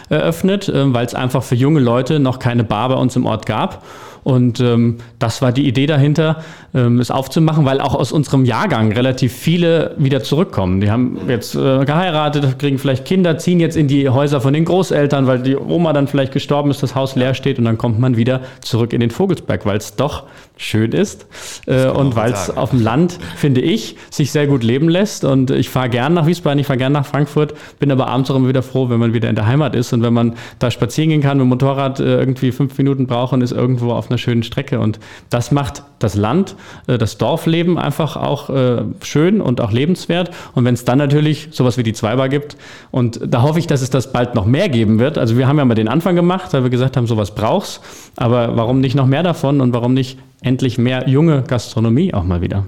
eröffnet, 0.08 0.68
äh, 0.68 0.92
weil 0.92 1.06
es 1.06 1.14
einfach 1.14 1.42
für 1.42 1.54
junge 1.54 1.80
Leute 1.80 2.20
noch 2.20 2.38
keine 2.38 2.64
Bar 2.64 2.88
bei 2.88 2.94
uns 2.96 3.16
im 3.16 3.26
Ort 3.26 3.46
gab. 3.46 3.84
Und 4.22 4.60
ähm, 4.60 4.98
das 5.18 5.40
war 5.40 5.50
die 5.52 5.66
Idee 5.66 5.86
dahinter, 5.86 6.42
ähm, 6.74 7.00
es 7.00 7.10
aufzumachen, 7.10 7.64
weil 7.64 7.80
auch 7.80 7.94
aus 7.94 8.12
unserem 8.12 8.44
Jahrgang 8.44 8.92
relativ 8.92 9.32
viele 9.32 9.94
wieder 9.98 10.22
zurückkommen. 10.22 10.80
Die 10.80 10.90
haben 10.90 11.18
jetzt 11.28 11.54
äh, 11.54 11.84
geheiratet, 11.84 12.58
kriegen 12.58 12.78
vielleicht 12.78 13.04
Kinder, 13.04 13.38
ziehen 13.38 13.60
jetzt 13.60 13.76
in 13.76 13.88
die 13.88 14.08
Häuser 14.08 14.40
von 14.40 14.52
den 14.52 14.64
Großeltern, 14.64 15.26
weil 15.26 15.40
die 15.40 15.56
Oma 15.56 15.92
dann 15.92 16.06
vielleicht 16.06 16.32
gestorben 16.32 16.70
ist, 16.70 16.82
das 16.82 16.94
Haus 16.94 17.16
leer 17.16 17.34
steht 17.34 17.58
und 17.58 17.64
dann 17.64 17.78
kommt 17.78 17.98
man 17.98 18.16
wieder 18.16 18.40
zurück 18.60 18.92
in 18.92 19.00
den 19.00 19.10
Vogelsberg, 19.10 19.66
weil 19.66 19.78
es 19.78 19.96
doch 19.96 20.24
schön 20.56 20.92
ist 20.92 21.26
äh, 21.66 21.88
und 21.88 22.16
weil 22.16 22.32
es 22.32 22.54
auf 22.54 22.70
dem 22.70 22.82
Land, 22.82 23.18
finde 23.36 23.62
ich, 23.62 23.96
sich 24.10 24.30
sehr 24.30 24.46
gut 24.46 24.62
leben 24.62 24.88
lässt. 24.88 25.24
Und 25.24 25.50
ich 25.50 25.70
fahre 25.70 25.88
gern 25.88 26.14
nach 26.14 26.26
Wiesbaden, 26.26 26.58
ich 26.58 26.66
fahre 26.66 26.78
gern 26.78 26.92
nach 26.92 27.06
Frankfurt, 27.06 27.54
bin 27.78 27.90
aber 27.90 28.08
abends 28.08 28.30
auch 28.30 28.36
immer 28.36 28.48
wieder 28.48 28.62
froh, 28.62 28.90
wenn 28.90 29.00
man 29.00 29.14
wieder 29.14 29.28
in 29.28 29.36
der 29.36 29.46
Heimat 29.46 29.74
ist 29.74 29.92
und 29.92 30.02
wenn 30.02 30.12
man 30.12 30.34
da 30.58 30.70
spazieren 30.70 31.10
gehen 31.10 31.22
kann, 31.22 31.38
mit 31.38 31.46
dem 31.46 31.48
Motorrad 31.48 31.98
äh, 32.00 32.18
irgendwie 32.18 32.52
fünf 32.52 32.76
Minuten 32.78 33.06
braucht 33.06 33.32
und 33.32 33.40
ist 33.40 33.52
irgendwo 33.52 33.92
auf 33.92 34.10
einer 34.10 34.18
schönen 34.18 34.42
Strecke. 34.42 34.80
Und 34.80 35.00
das 35.30 35.50
macht 35.50 35.82
das 35.98 36.14
Land, 36.14 36.54
das 36.86 37.18
Dorfleben 37.18 37.78
einfach 37.78 38.16
auch 38.16 38.50
äh, 38.50 38.82
schön 39.02 39.40
und 39.40 39.60
auch 39.60 39.72
lebenswert. 39.72 40.30
Und 40.54 40.64
wenn 40.64 40.74
es 40.74 40.84
dann 40.84 40.98
natürlich 40.98 41.48
sowas 41.50 41.76
wie 41.76 41.82
die 41.82 41.92
Zweibar 41.92 42.28
gibt, 42.28 42.56
und 42.90 43.20
da 43.26 43.42
hoffe 43.42 43.58
ich, 43.58 43.66
dass 43.66 43.82
es 43.82 43.90
das 43.90 44.12
bald 44.12 44.34
noch 44.34 44.46
mehr 44.46 44.68
geben 44.68 44.98
wird. 44.98 45.18
Also 45.18 45.36
wir 45.36 45.48
haben 45.48 45.58
ja 45.58 45.64
mal 45.64 45.74
den 45.74 45.88
Anfang 45.88 46.16
gemacht, 46.16 46.52
weil 46.52 46.62
wir 46.62 46.70
gesagt 46.70 46.96
haben, 46.96 47.06
sowas 47.06 47.34
brauchst. 47.34 47.80
Aber 48.16 48.56
warum 48.56 48.80
nicht 48.80 48.94
noch 48.94 49.06
mehr 49.06 49.22
davon 49.22 49.60
und 49.60 49.72
warum 49.72 49.94
nicht 49.94 50.18
endlich 50.42 50.78
mehr 50.78 51.08
junge 51.08 51.42
Gastronomie 51.42 52.14
auch 52.14 52.24
mal 52.24 52.40
wieder? 52.40 52.66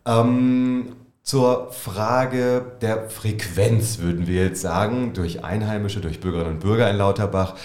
Ähm, 0.06 0.96
zur 1.24 1.72
Frage 1.72 2.66
der 2.82 3.10
Frequenz 3.10 4.00
würden 4.00 4.28
wir 4.28 4.46
jetzt 4.46 4.62
sagen, 4.62 5.14
durch 5.14 5.44
Einheimische, 5.44 6.02
durch 6.02 6.20
Bürgerinnen 6.20 6.54
und 6.54 6.62
Bürger 6.62 6.90
in 6.90 6.98
Lauterbach 6.98 7.56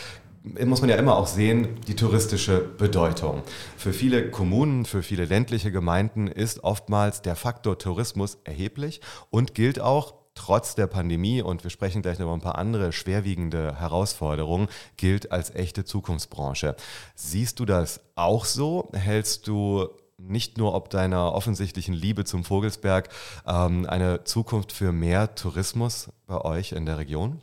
muss 0.64 0.80
man 0.80 0.90
ja 0.90 0.96
immer 0.96 1.16
auch 1.16 1.26
sehen, 1.26 1.80
die 1.86 1.96
touristische 1.96 2.60
Bedeutung. 2.60 3.42
Für 3.76 3.92
viele 3.92 4.30
Kommunen, 4.30 4.84
für 4.84 5.02
viele 5.02 5.24
ländliche 5.24 5.72
Gemeinden 5.72 6.28
ist 6.28 6.62
oftmals 6.62 7.22
der 7.22 7.36
Faktor 7.36 7.78
Tourismus 7.78 8.38
erheblich 8.44 9.00
und 9.30 9.54
gilt 9.54 9.80
auch 9.80 10.14
trotz 10.34 10.74
der 10.74 10.86
Pandemie, 10.86 11.42
und 11.42 11.64
wir 11.64 11.70
sprechen 11.70 12.02
gleich 12.02 12.18
noch 12.18 12.26
über 12.26 12.34
ein 12.34 12.40
paar 12.40 12.58
andere 12.58 12.92
schwerwiegende 12.92 13.80
Herausforderungen, 13.80 14.68
gilt 14.96 15.32
als 15.32 15.54
echte 15.54 15.84
Zukunftsbranche. 15.84 16.76
Siehst 17.14 17.58
du 17.58 17.64
das 17.64 18.00
auch 18.14 18.44
so? 18.44 18.90
Hältst 18.92 19.48
du 19.48 19.88
nicht 20.18 20.58
nur 20.58 20.74
ob 20.74 20.90
deiner 20.90 21.32
offensichtlichen 21.32 21.94
Liebe 21.94 22.24
zum 22.24 22.44
Vogelsberg 22.44 23.08
ähm, 23.46 23.86
eine 23.86 24.24
Zukunft 24.24 24.72
für 24.72 24.92
mehr 24.92 25.34
Tourismus 25.34 26.10
bei 26.26 26.40
euch 26.40 26.72
in 26.72 26.86
der 26.86 26.98
Region? 26.98 27.40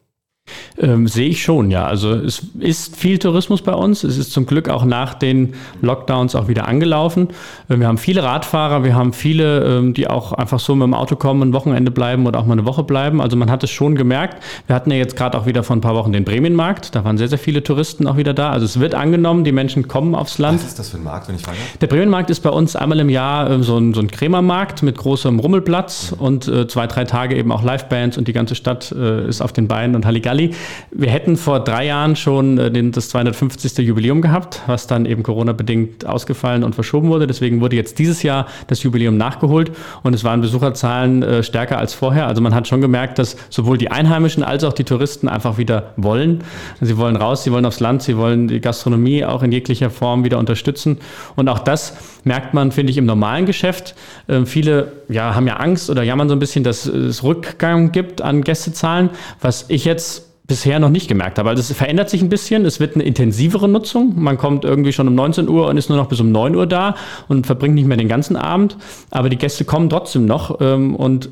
Ähm, 0.80 1.08
sehe 1.08 1.30
ich 1.30 1.44
schon, 1.44 1.70
ja. 1.70 1.86
Also 1.86 2.14
es 2.14 2.42
ist 2.60 2.96
viel 2.96 3.20
Tourismus 3.20 3.62
bei 3.62 3.74
uns. 3.74 4.04
Es 4.04 4.18
ist 4.18 4.32
zum 4.32 4.48
Glück 4.48 4.70
auch 4.70 4.86
nach 4.86 5.14
den 5.14 5.54
Lockdowns 5.82 6.36
auch 6.36 6.48
wieder 6.48 6.68
angelaufen. 6.68 7.28
Äh, 7.70 7.78
wir 7.78 7.88
haben 7.88 8.00
viele 8.00 8.24
Radfahrer, 8.24 8.84
wir 8.84 8.96
haben 8.96 9.14
viele, 9.14 9.64
ähm, 9.78 9.94
die 9.94 10.08
auch 10.08 10.34
einfach 10.34 10.60
so 10.60 10.74
mit 10.74 10.86
dem 10.86 10.96
Auto 10.96 11.16
kommen, 11.16 11.50
ein 11.50 11.54
Wochenende 11.54 11.92
bleiben 11.92 12.26
oder 12.26 12.40
auch 12.40 12.46
mal 12.46 12.54
eine 12.54 12.66
Woche 12.66 12.84
bleiben. 12.84 13.22
Also 13.22 13.38
man 13.38 13.52
hat 13.52 13.64
es 13.64 13.70
schon 13.70 13.96
gemerkt. 13.96 14.44
Wir 14.66 14.76
hatten 14.76 14.90
ja 14.90 14.98
jetzt 14.98 15.16
gerade 15.16 15.38
auch 15.38 15.46
wieder 15.46 15.62
vor 15.62 15.76
ein 15.76 15.82
paar 15.82 15.94
Wochen 15.94 16.12
den 16.12 16.24
Bremenmarkt. 16.24 16.96
Da 16.96 17.04
waren 17.04 17.20
sehr, 17.20 17.28
sehr 17.28 17.38
viele 17.38 17.62
Touristen 17.62 18.08
auch 18.08 18.18
wieder 18.18 18.34
da. 18.34 18.50
Also 18.50 18.66
es 18.66 18.80
wird 18.80 18.96
angenommen, 18.96 19.44
die 19.44 19.52
Menschen 19.52 19.88
kommen 19.88 20.16
aufs 20.16 20.40
Land. 20.40 20.60
Was 20.60 20.70
ist 20.70 20.80
das 20.80 20.90
für 20.90 20.98
ein 20.98 21.04
Markt, 21.04 21.28
wenn 21.28 21.36
ich 21.36 21.44
frage? 21.44 21.58
Der 21.82 21.88
Bremenmarkt 21.88 22.32
ist 22.32 22.40
bei 22.40 22.50
uns 22.50 22.76
einmal 22.76 23.00
im 23.00 23.10
Jahr 23.10 23.50
äh, 23.50 23.62
so 23.62 23.78
ein, 23.78 23.94
so 23.94 24.02
ein 24.02 24.10
Krämermarkt 24.10 24.82
mit 24.82 24.98
großem 24.98 25.38
Rummelplatz 25.38 26.12
mhm. 26.12 26.26
und 26.26 26.48
äh, 26.48 26.68
zwei, 26.68 26.88
drei 26.88 27.04
Tage 27.06 27.36
eben 27.36 27.52
auch 27.52 27.62
Livebands 27.62 28.18
und 28.18 28.28
die 28.28 28.34
ganze 28.34 28.56
Stadt 28.56 28.92
ist 28.92 29.42
auf 29.42 29.54
den 29.54 29.68
Beinen 29.68 29.96
und 29.96 30.06
Halligalli. 30.06 30.54
Wir 30.92 31.10
hätten 31.10 31.38
vor 31.38 31.60
drei 31.60 31.86
Jahren 31.86 32.16
schon 32.16 32.58
äh, 32.58 32.72
den, 32.72 32.92
das 32.92 33.10
250. 33.10 33.78
Jubiläum 33.80 34.22
gehabt, 34.22 34.62
was 34.68 34.88
dann 34.88 35.06
eben 35.06 35.24
Corona-bedingt 35.24 36.06
ausgefallen 36.06 36.64
und 36.64 36.76
verschoben 36.76 37.10
wurde. 37.10 37.28
Deswegen 37.28 37.62
wurde 37.62 37.76
jetzt 37.76 38.00
dieses 38.00 38.24
Jahr 38.24 38.48
das 38.68 38.84
Jubiläum 38.84 39.18
nachgeholt 39.18 39.72
und 40.04 40.14
es 40.14 40.24
waren 40.24 40.42
Besucherzahlen 40.42 41.24
äh, 41.24 41.44
stärker 41.44 41.78
als 41.78 41.94
vorher. 41.94 42.28
Also 42.28 42.42
man 42.42 42.54
hat 42.54 42.68
schon 42.68 42.82
gemerkt, 42.82 43.20
dass 43.20 43.36
sowohl 43.50 43.78
die 43.78 43.92
Einheimischen 43.92 44.44
als 44.44 44.64
auch 44.64 44.74
die 44.74 44.84
Touristen 44.84 45.28
einfach 45.28 45.58
wieder 45.58 45.94
wollen. 45.98 46.44
Sie 46.82 46.98
wollen 46.98 47.16
raus, 47.16 47.44
sie 47.44 47.52
wollen 47.52 47.66
aufs 47.66 47.80
Land, 47.80 48.04
sie 48.04 48.18
wollen 48.18 48.48
die 48.48 48.62
Gastronomie 48.62 49.26
auch 49.26 49.44
in 49.44 49.52
jeglicher 49.52 49.90
Form 49.90 50.24
wieder 50.24 50.38
unterstützen. 50.40 51.00
Und 51.36 51.50
auch 51.50 51.60
das 51.60 51.96
merkt 52.24 52.54
man, 52.54 52.72
finde 52.72 52.92
ich, 52.92 52.98
im 52.98 53.06
normalen 53.06 53.46
Geschäft. 53.46 53.96
Äh, 54.28 54.46
viele 54.46 54.92
ja, 55.10 55.36
haben 55.36 55.48
ja 55.48 55.58
Angst 55.58 55.90
oder 55.90 56.04
jammern 56.04 56.30
so 56.30 56.36
ein 56.36 56.40
bisschen, 56.40 56.64
dass 56.64 56.86
es 56.86 57.24
Rückgang 57.24 57.92
gibt 57.92 58.22
an 58.22 58.42
Gästezahlen. 58.42 59.10
Was 59.42 59.66
ich 59.70 59.86
jetzt 59.86 60.33
bisher 60.46 60.80
noch 60.80 60.90
nicht 60.90 61.08
gemerkt 61.08 61.40
habe. 61.40 61.50
Also 61.50 61.62
es 61.62 61.72
verändert 61.72 62.10
sich 62.10 62.22
ein 62.22 62.28
bisschen. 62.28 62.66
Es 62.66 62.80
wird 62.82 62.96
eine 62.96 63.06
intensivere 63.06 63.70
Nutzung. 63.70 64.22
Man 64.22 64.38
kommt 64.38 64.66
irgendwie 64.66 64.92
schon 64.92 65.08
um 65.08 65.16
19 65.16 65.48
Uhr 65.48 65.68
und 65.68 65.78
ist 65.78 65.90
nur 65.90 65.98
noch 65.98 66.08
bis 66.08 66.20
um 66.20 66.34
9 66.34 66.56
Uhr 66.56 66.68
da 66.68 66.96
und 67.30 67.48
verbringt 67.48 67.76
nicht 67.76 67.88
mehr 67.88 67.96
den 67.96 68.10
ganzen 68.10 68.36
Abend. 68.36 68.78
Aber 69.10 69.30
die 69.30 69.38
Gäste 69.38 69.64
kommen 69.64 69.90
trotzdem 69.90 70.26
noch 70.26 70.60
ähm, 70.60 70.96
und 70.96 71.30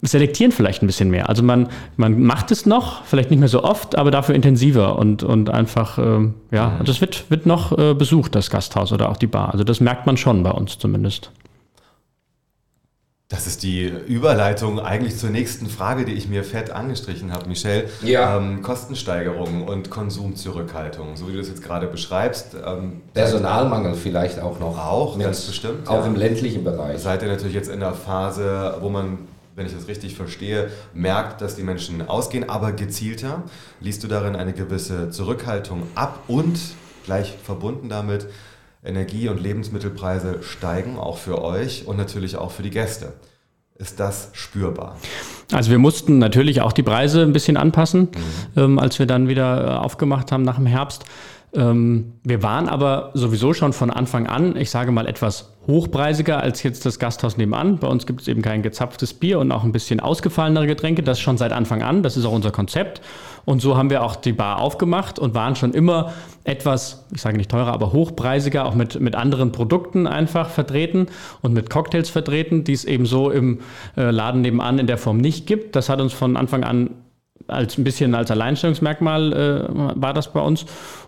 selektieren 0.00 0.52
vielleicht 0.52 0.82
ein 0.82 0.86
bisschen 0.86 1.10
mehr. 1.10 1.28
Also 1.28 1.42
man, 1.42 1.68
man 1.98 2.22
macht 2.22 2.50
es 2.50 2.64
noch, 2.64 3.04
vielleicht 3.04 3.30
nicht 3.30 3.40
mehr 3.40 3.48
so 3.48 3.62
oft, 3.62 3.98
aber 3.98 4.10
dafür 4.10 4.34
intensiver 4.34 4.98
und, 4.98 5.22
und 5.22 5.50
einfach, 5.50 5.98
ähm, 5.98 6.34
ja, 6.50 6.80
das 6.82 7.02
wird, 7.02 7.30
wird 7.30 7.44
noch 7.44 7.76
äh, 7.76 7.92
besucht, 7.92 8.34
das 8.34 8.48
Gasthaus 8.48 8.90
oder 8.90 9.10
auch 9.10 9.18
die 9.18 9.26
Bar. 9.26 9.52
Also 9.52 9.64
das 9.64 9.80
merkt 9.80 10.06
man 10.06 10.16
schon 10.16 10.42
bei 10.42 10.50
uns 10.50 10.78
zumindest. 10.78 11.30
Das 13.28 13.48
ist 13.48 13.64
die 13.64 13.82
Überleitung 13.84 14.78
eigentlich 14.78 15.18
zur 15.18 15.30
nächsten 15.30 15.66
Frage, 15.66 16.04
die 16.04 16.12
ich 16.12 16.28
mir 16.28 16.44
fett 16.44 16.70
angestrichen 16.70 17.32
habe, 17.32 17.48
Michelle. 17.48 17.88
Ja. 18.02 18.36
Ähm, 18.36 18.62
Kostensteigerung 18.62 19.66
und 19.66 19.90
Konsumzurückhaltung, 19.90 21.16
so 21.16 21.26
wie 21.26 21.32
du 21.32 21.40
es 21.40 21.48
jetzt 21.48 21.64
gerade 21.64 21.88
beschreibst. 21.88 22.54
Ähm, 22.64 23.02
Personalmangel 23.14 23.94
vielleicht 23.94 24.38
auch 24.38 24.60
noch. 24.60 24.78
Auch, 24.78 25.18
ganz 25.18 25.44
bestimmt. 25.44 25.88
Auch 25.88 26.02
ja. 26.02 26.06
im 26.06 26.14
ländlichen 26.14 26.62
Bereich. 26.62 27.00
Seid 27.00 27.22
ihr 27.22 27.28
natürlich 27.28 27.54
jetzt 27.54 27.68
in 27.68 27.80
der 27.80 27.94
Phase, 27.94 28.76
wo 28.80 28.90
man, 28.90 29.18
wenn 29.56 29.66
ich 29.66 29.74
das 29.74 29.88
richtig 29.88 30.14
verstehe, 30.14 30.70
merkt, 30.94 31.40
dass 31.40 31.56
die 31.56 31.64
Menschen 31.64 32.06
ausgehen, 32.06 32.48
aber 32.48 32.70
gezielter. 32.70 33.42
Liest 33.80 34.04
du 34.04 34.06
darin 34.06 34.36
eine 34.36 34.52
gewisse 34.52 35.10
Zurückhaltung 35.10 35.82
ab 35.96 36.20
und 36.28 36.60
gleich 37.04 37.34
verbunden 37.42 37.88
damit, 37.88 38.28
Energie- 38.84 39.28
und 39.28 39.40
Lebensmittelpreise 39.40 40.42
steigen, 40.42 40.98
auch 40.98 41.18
für 41.18 41.42
euch 41.42 41.86
und 41.86 41.96
natürlich 41.96 42.36
auch 42.36 42.50
für 42.50 42.62
die 42.62 42.70
Gäste. 42.70 43.14
Ist 43.78 44.00
das 44.00 44.30
spürbar? 44.32 44.96
Also 45.52 45.70
wir 45.70 45.78
mussten 45.78 46.18
natürlich 46.18 46.62
auch 46.62 46.72
die 46.72 46.82
Preise 46.82 47.22
ein 47.22 47.32
bisschen 47.32 47.56
anpassen, 47.56 48.08
mhm. 48.54 48.60
ähm, 48.60 48.78
als 48.78 48.98
wir 48.98 49.06
dann 49.06 49.28
wieder 49.28 49.64
äh, 49.64 49.70
aufgemacht 49.76 50.32
haben 50.32 50.42
nach 50.42 50.56
dem 50.56 50.66
Herbst. 50.66 51.04
Ähm, 51.52 52.14
wir 52.24 52.42
waren 52.42 52.68
aber 52.68 53.10
sowieso 53.14 53.54
schon 53.54 53.72
von 53.72 53.90
Anfang 53.90 54.26
an, 54.26 54.56
ich 54.56 54.70
sage 54.70 54.92
mal, 54.92 55.06
etwas 55.06 55.52
hochpreisiger 55.66 56.40
als 56.40 56.62
jetzt 56.62 56.86
das 56.86 56.98
Gasthaus 56.98 57.36
nebenan. 57.36 57.78
Bei 57.78 57.88
uns 57.88 58.06
gibt 58.06 58.22
es 58.22 58.28
eben 58.28 58.42
kein 58.42 58.62
gezapftes 58.62 59.14
Bier 59.14 59.38
und 59.38 59.52
auch 59.52 59.64
ein 59.64 59.72
bisschen 59.72 60.00
ausgefallenere 60.00 60.66
Getränke. 60.66 61.02
Das 61.02 61.20
schon 61.20 61.38
seit 61.38 61.52
Anfang 61.52 61.82
an. 61.82 62.02
Das 62.02 62.16
ist 62.16 62.24
auch 62.24 62.32
unser 62.32 62.50
Konzept. 62.50 63.00
Und 63.46 63.62
so 63.62 63.76
haben 63.76 63.90
wir 63.90 64.02
auch 64.02 64.16
die 64.16 64.32
Bar 64.32 64.60
aufgemacht 64.60 65.18
und 65.20 65.34
waren 65.34 65.54
schon 65.54 65.72
immer 65.72 66.12
etwas, 66.42 67.06
ich 67.14 67.22
sage 67.22 67.36
nicht 67.36 67.50
teurer, 67.50 67.72
aber 67.72 67.92
hochpreisiger, 67.92 68.66
auch 68.66 68.74
mit, 68.74 69.00
mit 69.00 69.14
anderen 69.14 69.52
Produkten 69.52 70.08
einfach 70.08 70.50
vertreten 70.50 71.06
und 71.42 71.54
mit 71.54 71.70
Cocktails 71.70 72.10
vertreten, 72.10 72.64
die 72.64 72.72
es 72.72 72.84
eben 72.84 73.06
so 73.06 73.30
im 73.30 73.60
äh, 73.96 74.10
Laden 74.10 74.40
nebenan 74.42 74.80
in 74.80 74.88
der 74.88 74.98
Form 74.98 75.18
nicht 75.18 75.46
gibt. 75.46 75.76
Das 75.76 75.88
hat 75.88 76.00
uns 76.00 76.12
von 76.12 76.36
Anfang 76.36 76.64
an 76.64 76.90
als 77.46 77.78
ein 77.78 77.84
bisschen 77.84 78.16
als 78.16 78.32
Alleinstellungsmerkmal 78.32 79.32
äh, 79.32 80.00
war 80.00 80.12
das 80.12 80.32
bei 80.32 80.40
uns 80.40 80.66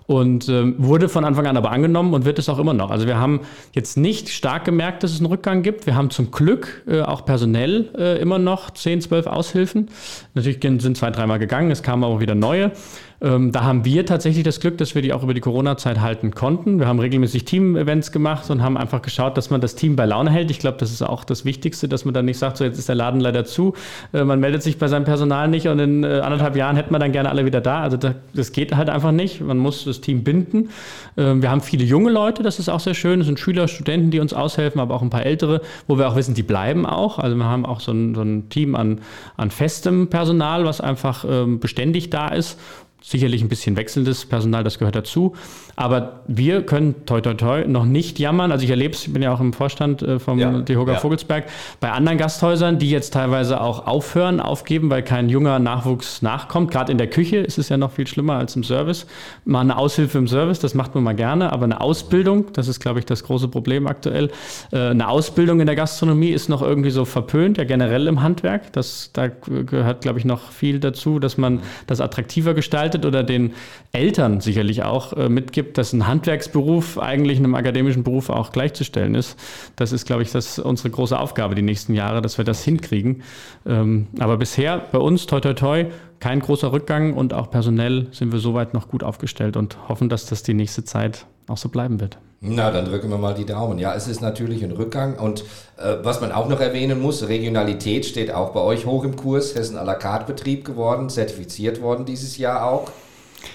und 0.09 0.49
äh, 0.49 0.73
wurde 0.79 1.11
von 1.11 1.27
Anfang 1.27 1.47
an 1.47 1.59
aber 1.59 1.71
angenommen 1.71 2.15
und 2.15 2.25
wird 2.25 2.39
es 2.39 2.49
auch 2.49 2.59
immer 2.59 2.73
noch. 2.73 2.91
Also 2.91 3.07
wir 3.07 3.19
haben 3.19 3.41
jetzt 3.73 3.99
nicht 3.99 4.31
stark 4.31 4.65
gemerkt, 4.65 5.03
dass 5.03 5.13
es 5.13 5.19
einen 5.19 5.27
Rückgang 5.27 5.63
gibt. 5.63 5.85
Wir 5.85 5.97
haben 5.97 6.09
zum 6.09 6.31
Glück 6.31 6.83
äh, 6.89 7.03
auch 7.03 7.27
personell 7.27 7.91
äh, 7.95 8.19
immer 8.19 8.39
noch 8.39 8.71
10, 8.71 9.03
12 9.03 9.27
Aushilfen. 9.27 9.91
Natürlich 10.33 10.61
sind 10.63 10.97
zwei, 10.97 11.11
dreimal 11.11 11.39
gegangen, 11.39 11.71
es 11.71 11.83
kamen 11.83 12.05
aber 12.05 12.21
wieder 12.21 12.35
neue. 12.35 12.73
Ähm, 13.21 13.51
da 13.51 13.65
haben 13.65 13.85
wir 13.85 14.07
tatsächlich 14.07 14.45
das 14.45 14.61
Glück, 14.61 14.79
dass 14.79 14.95
wir 14.95 15.03
die 15.03 15.13
auch 15.13 15.25
über 15.25 15.35
die 15.35 15.41
Corona-Zeit 15.41 16.01
halten 16.01 16.31
konnten. 16.31 16.79
Wir 16.79 16.87
haben 16.87 17.01
regelmäßig 17.01 17.45
Team-Events 17.45 18.13
gemacht 18.13 18.49
und 18.49 18.63
haben 18.63 18.77
einfach 18.77 19.03
geschaut, 19.03 19.37
dass 19.37 19.51
man 19.51 19.61
das 19.61 19.75
Team 19.75 19.97
bei 19.97 20.07
Laune 20.07 20.31
hält. 20.31 20.53
Ich 20.53 20.61
glaube, 20.61 20.79
das 20.79 20.93
ist 20.93 21.03
auch 21.03 21.25
das 21.25 21.45
Wichtigste, 21.45 21.89
dass 21.89 22.05
man 22.05 22.15
dann 22.15 22.27
nicht 22.27 22.39
sagt, 22.39 22.59
so 22.59 22.65
jetzt 22.65 22.79
ist 22.79 22.89
der 22.89 22.95
Laden 22.95 23.21
leider 23.21 23.45
zu. 23.45 23.75
Äh, 24.13 24.23
man 24.23 24.39
meldet 24.39 24.63
sich 24.63 24.79
bei 24.79 24.87
seinem 24.87 25.05
Personal 25.05 25.49
nicht 25.49 25.67
und 25.67 25.81
in 25.81 26.05
äh, 26.05 26.21
anderthalb 26.21 26.55
Jahren 26.55 26.77
hätten 26.77 26.95
wir 26.95 27.01
dann 27.01 27.11
gerne 27.11 27.29
alle 27.31 27.45
wieder 27.45 27.61
da. 27.61 27.81
Also 27.81 27.97
da, 27.97 28.15
das 28.35 28.53
geht 28.53 28.77
halt 28.77 28.89
einfach 28.89 29.13
nicht. 29.13 29.41
Man 29.41 29.59
muss 29.59 29.85
das 29.85 30.01
Team 30.01 30.23
binden. 30.23 30.71
Ähm, 31.17 31.43
wir 31.43 31.51
haben 31.51 31.61
viele 31.61 31.85
junge 31.85 32.13
Leute, 32.13 32.45
das 32.45 32.61
ist 32.61 32.69
auch 32.69 32.81
sehr 32.81 32.95
schön. 32.95 33.21
Es 33.21 33.27
sind 33.27 33.41
Schüler, 33.41 33.67
Studenten, 33.67 34.13
die 34.13 34.21
uns 34.21 34.33
aushelfen, 34.33 34.81
aber 34.81 34.95
auch 34.95 35.03
ein 35.03 35.11
paar 35.11 35.27
ältere, 35.27 35.63
wo 35.89 35.99
wir 35.99 36.09
auch 36.09 36.15
wissen, 36.15 36.35
die 36.35 36.45
bleiben 36.45 36.87
auch. 36.87 37.19
Also 37.19 37.35
wir 37.35 37.47
haben 37.47 37.67
auch 37.67 37.81
so 37.81 37.91
ein, 37.91 38.15
so 38.15 38.23
ein 38.23 38.49
Team 38.49 38.77
an, 38.77 39.01
an 39.37 39.51
festem 39.51 40.09
Personal, 40.09 40.65
was 40.65 40.81
einfach 40.81 41.25
ähm, 41.29 41.59
beständig 41.59 42.11
da 42.11 42.29
ist 42.29 42.59
sicherlich 43.01 43.43
ein 43.43 43.49
bisschen 43.49 43.77
wechselndes 43.77 44.25
Personal, 44.25 44.65
das 44.65 44.79
gehört 44.79 44.97
dazu. 44.97 45.35
Aber 45.77 46.23
wir 46.27 46.63
können 46.63 47.07
toi 47.07 47.21
toi 47.21 47.35
toi 47.35 47.65
noch 47.67 47.85
nicht 47.85 48.19
jammern. 48.19 48.51
Also 48.51 48.65
ich 48.65 48.71
erlebe 48.71 48.95
es, 48.95 49.07
ich 49.07 49.13
bin 49.13 49.23
ja 49.23 49.33
auch 49.33 49.41
im 49.41 49.53
Vorstand 49.53 50.03
äh, 50.03 50.19
vom 50.19 50.39
ja, 50.39 50.61
Dehoga 50.61 50.95
ja. 50.95 50.99
Vogelsberg, 50.99 51.45
bei 51.79 51.93
anderen 51.93 52.19
Gasthäusern, 52.19 52.81
die 52.81 52.91
jetzt 52.91 53.13
teilweise 53.13 53.61
auch 53.61 53.87
aufhören, 53.87 54.41
aufgeben, 54.41 54.91
weil 54.91 55.03
kein 55.05 55.29
junger 55.29 55.61
Nachwuchs 55.61 56.21
nachkommt. 56.21 56.73
Gerade 56.73 56.91
in 56.91 56.99
der 56.99 57.07
Küche 57.07 57.37
ist 57.37 57.59
es 57.59 57.69
ja 57.69 57.77
noch 57.77 57.93
viel 57.93 58.09
schlimmer 58.09 58.35
als 58.35 58.57
im 58.57 58.65
Service. 58.65 59.07
Mal 59.45 59.61
eine 59.61 59.79
Aushilfe 59.79 60.19
im 60.19 60.27
Service, 60.27 60.59
das 60.59 60.75
macht 60.75 60.97
man 60.97 61.05
mal 61.05 61.15
gerne, 61.15 61.53
aber 61.53 61.65
eine 61.65 61.81
Ausbildung, 61.81 62.47
das 62.55 62.67
ist, 62.67 62.81
glaube 62.81 62.99
ich, 62.99 63.07
das 63.07 63.23
große 63.23 63.47
Problem 63.47 63.87
aktuell. 63.87 64.31
Äh, 64.73 64.89
eine 64.89 65.09
Ausbildung 65.09 65.61
in 65.61 65.67
der 65.67 65.77
Gastronomie 65.77 66.31
ist 66.31 66.49
noch 66.49 66.63
irgendwie 66.63 66.91
so 66.91 67.05
verpönt, 67.05 67.57
ja 67.57 67.63
generell 67.63 68.09
im 68.09 68.21
Handwerk. 68.21 68.73
Das, 68.73 69.11
da 69.13 69.29
gehört, 69.29 70.01
glaube 70.01 70.19
ich, 70.19 70.25
noch 70.25 70.51
viel 70.51 70.81
dazu, 70.81 71.21
dass 71.21 71.39
man 71.39 71.61
das 71.87 72.01
attraktiver 72.01 72.55
gestaltet 72.55 72.88
oder 73.05 73.23
den 73.23 73.53
Eltern 73.93 74.41
sicherlich 74.41 74.83
auch 74.83 75.13
äh, 75.13 75.29
mitgibt, 75.29 75.59
gibt, 75.59 75.77
dass 75.77 75.93
ein 75.93 76.07
Handwerksberuf 76.07 76.99
eigentlich 76.99 77.39
einem 77.39 77.57
akademischen 77.57 78.05
Beruf 78.05 78.31
auch 78.31 78.53
gleichzustellen 78.53 79.17
ist. 79.17 79.37
Das 79.75 79.91
ist, 79.91 80.07
glaube 80.07 80.23
ich, 80.23 80.31
das 80.31 80.61
unsere 80.61 80.91
große 80.91 81.19
Aufgabe 81.19 81.57
die 81.57 81.63
nächsten 81.63 81.95
Jahre, 81.95 82.23
dass 82.23 82.39
wir 82.39 82.45
das 82.45 82.63
hinkriegen. 82.63 83.25
Ähm, 83.67 84.07
aber 84.21 84.37
bisher 84.37 84.79
bei 84.93 84.99
uns, 84.99 85.27
toi 85.27 85.41
toi 85.41 85.55
toi, 85.55 85.87
kein 86.21 86.39
großer 86.39 86.73
Rückgang 86.73 87.15
und 87.15 87.35
auch 87.35 87.51
personell 87.51 88.07
sind 88.13 88.31
wir 88.31 88.39
soweit 88.39 88.73
noch 88.73 88.89
gut 88.89 89.03
aufgestellt 89.03 89.57
und 89.57 89.89
hoffen, 89.89 90.09
dass 90.09 90.27
das 90.27 90.45
die 90.45 90.55
nächste 90.55 90.85
Zeit 90.85 91.27
auch 91.49 91.59
so 91.59 91.69
bleiben 91.69 92.01
wird. 92.01 92.19
Na, 92.41 92.71
dann 92.71 92.85
drücken 92.85 93.11
wir 93.11 93.19
mal 93.19 93.35
die 93.35 93.47
Daumen. 93.47 93.79
Ja, 93.79 93.95
es 93.95 94.07
ist 94.07 94.21
natürlich 94.21 94.63
ein 94.63 94.71
Rückgang 94.71 95.19
und 95.19 95.43
äh, 95.77 95.97
was 96.03 96.21
man 96.21 96.31
auch 96.31 96.49
noch 96.49 96.61
erwähnen 96.61 97.01
muss, 97.01 97.27
Regionalität 97.27 98.07
steht 98.07 98.33
auch 98.33 98.51
bei 98.51 98.61
euch 98.61 98.87
hoch 98.87 99.03
im 99.03 99.17
Kurs. 99.17 99.57
Hessen 99.57 99.77
à 99.77 99.83
la 99.83 99.95
carte 99.95 100.33
Betrieb 100.33 100.65
geworden, 100.65 101.09
zertifiziert 101.09 101.83
worden 101.83 102.05
dieses 102.05 102.39
Jahr 102.39 102.71
auch. 102.71 102.93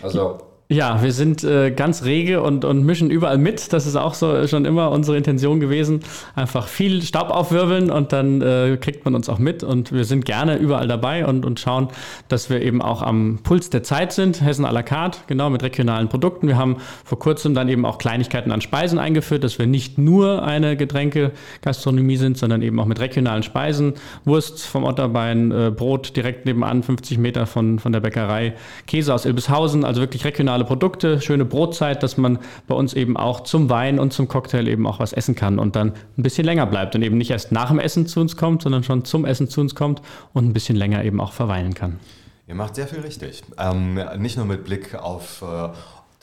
Also 0.02 0.40
ja, 0.70 1.04
wir 1.04 1.12
sind 1.12 1.44
äh, 1.44 1.72
ganz 1.72 2.04
rege 2.04 2.42
und, 2.42 2.66
und 2.66 2.86
mischen 2.86 3.12
überall 3.12 3.38
mit. 3.38 3.74
Das 3.74 3.86
ist 3.86 3.96
auch 3.96 4.14
so 4.14 4.48
schon 4.48 4.66
immer 4.66 4.92
unsere 4.92 5.18
Intention 5.18 5.60
gewesen. 5.60 6.00
Einfach 6.36 6.68
viel 6.68 7.02
Staub 7.02 7.30
aufwirbeln 7.30 7.92
und 7.92 8.14
dann 8.14 8.42
äh, 8.42 8.78
kriegt 8.80 9.06
man 9.06 9.14
uns 9.14 9.30
auch 9.30 9.40
mit. 9.40 9.64
Und 9.64 9.92
wir 9.92 10.06
sind 10.06 10.26
gerne 10.26 10.58
überall 10.58 10.88
dabei 10.88 11.26
und, 11.26 11.46
und 11.46 11.60
schauen, 11.60 11.90
dass 12.30 12.50
wir 12.50 12.62
eben 12.62 12.82
auch 12.82 13.02
am 13.02 13.40
Puls 13.44 13.70
der 13.70 13.84
Zeit 13.84 14.14
sind. 14.14 14.42
Hessen 14.42 14.66
à 14.66 14.72
la 14.72 14.84
carte, 14.84 15.20
genau, 15.28 15.50
mit 15.50 15.62
regionalen 15.64 16.08
Produkten. 16.08 16.48
Wir 16.48 16.58
haben 16.58 16.78
vor 17.04 17.20
kurzem 17.20 17.54
dann 17.54 17.68
eben 17.68 17.86
auch 17.86 17.98
Kleinigkeiten 17.98 18.52
an 18.52 18.62
Speisen 18.62 19.00
eingeführt, 19.00 19.44
dass 19.44 19.60
wir 19.60 19.68
nicht 19.68 19.98
nur 19.98 20.44
eine 20.44 20.78
Getränke-Gastronomie 20.78 22.18
sind, 22.18 22.38
sondern 22.38 22.62
eben 22.62 22.80
auch 22.80 22.86
mit 22.86 23.00
regionalen 23.00 23.44
Speisen. 23.44 23.94
Wurst 24.24 24.66
vom 24.66 24.86
Otterbein, 24.86 25.52
äh, 25.52 25.72
Brot 25.72 26.16
direkt 26.16 26.46
nebenan, 26.46 26.84
50 26.84 27.18
Meter 27.18 27.46
von, 27.46 27.80
von 27.80 27.92
der 27.92 28.00
Bäckerei, 28.00 28.54
Käse 28.88 29.14
aus 29.14 29.26
Ilbeshausen, 29.26 29.84
also 29.84 30.02
wirklich 30.02 30.24
regional 30.26 30.53
regionale 30.54 30.66
Produkte, 30.66 31.20
schöne 31.20 31.46
Brotzeit, 31.46 32.04
dass 32.04 32.18
man 32.18 32.38
bei 32.68 32.76
uns 32.76 32.94
eben 32.94 33.18
auch 33.18 33.42
zum 33.42 33.70
Wein 33.70 34.00
und 34.00 34.14
zum 34.14 34.28
Cocktail 34.28 34.68
eben 34.68 34.86
auch 34.86 35.00
was 35.00 35.12
essen 35.14 35.36
kann 35.36 35.58
und 35.58 35.76
dann 35.76 35.94
ein 36.18 36.24
bisschen 36.24 36.46
länger 36.46 36.68
bleibt 36.68 36.96
und 36.96 37.02
eben 37.02 37.18
nicht 37.18 37.32
erst 37.32 37.52
nach 37.52 37.70
dem 37.70 37.80
Essen 37.80 38.06
zu 38.06 38.20
uns 38.20 38.38
kommt, 38.38 38.62
sondern 38.62 38.84
schon 38.84 39.04
zum 39.04 39.26
Essen 39.26 39.50
zu 39.50 39.62
uns 39.62 39.74
kommt 39.74 40.02
und 40.34 40.46
ein 40.46 40.54
bisschen 40.54 40.76
länger 40.76 41.04
eben 41.04 41.20
auch 41.20 41.34
verweilen 41.34 41.74
kann. 41.74 42.00
Ihr 42.48 42.56
macht 42.56 42.76
sehr 42.76 42.88
viel 42.88 43.00
richtig. 43.00 43.42
Ähm, 43.58 44.00
nicht 44.18 44.38
nur 44.38 44.46
mit 44.46 44.64
Blick 44.66 44.96
auf 44.96 45.42
äh, 45.42 45.70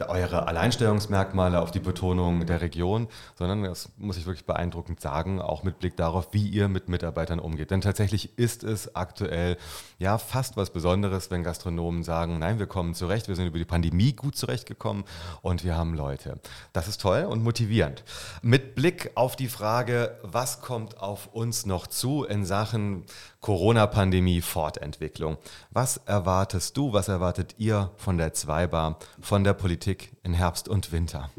eure 0.08 0.48
Alleinstellungsmerkmale, 0.48 1.60
auf 1.60 1.70
die 1.70 1.80
Betonung 1.80 2.46
der 2.46 2.60
Region, 2.60 3.08
sondern, 3.34 3.64
das 3.64 3.90
muss 3.96 4.16
ich 4.16 4.26
wirklich 4.26 4.46
beeindruckend 4.46 5.00
sagen, 5.00 5.40
auch 5.40 5.62
mit 5.62 5.78
Blick 5.78 5.96
darauf, 5.96 6.28
wie 6.32 6.48
ihr 6.48 6.68
mit 6.68 6.88
Mitarbeitern 6.88 7.38
umgeht. 7.38 7.70
Denn 7.70 7.80
tatsächlich 7.80 8.38
ist 8.38 8.64
es 8.64 8.94
aktuell 8.94 9.56
ja 9.98 10.18
fast 10.18 10.56
was 10.56 10.70
Besonderes, 10.70 11.30
wenn 11.30 11.42
Gastronomen 11.42 12.02
sagen, 12.02 12.38
nein, 12.38 12.58
wir 12.58 12.66
kommen 12.66 12.94
zurecht, 12.94 13.28
wir 13.28 13.36
sind 13.36 13.46
über 13.46 13.58
die 13.58 13.64
Pandemie 13.64 14.12
gut 14.12 14.36
zurechtgekommen 14.36 15.04
und 15.42 15.64
wir 15.64 15.76
haben 15.76 15.94
Leute. 15.94 16.40
Das 16.72 16.88
ist 16.88 17.00
toll 17.00 17.24
und 17.24 17.42
motivierend. 17.42 18.04
Mit 18.42 18.74
Blick 18.74 19.10
auf 19.14 19.36
die 19.36 19.48
Frage, 19.48 20.16
was 20.22 20.60
kommt 20.60 21.00
auf 21.00 21.28
uns 21.32 21.66
noch 21.66 21.86
zu 21.86 22.24
in 22.24 22.44
Sachen 22.44 23.04
Corona-Pandemie 23.40 24.42
Fortentwicklung. 24.42 25.38
Was 25.70 25.96
erwartest 25.98 26.76
du, 26.76 26.92
was 26.92 27.08
erwartet 27.08 27.54
ihr 27.58 27.90
von 27.96 28.18
der 28.18 28.34
Zweibar, 28.34 28.98
von 29.20 29.44
der 29.44 29.54
Politik 29.54 29.89
in 30.22 30.34
Herbst 30.34 30.68
und 30.68 30.92
Winter? 30.92 31.30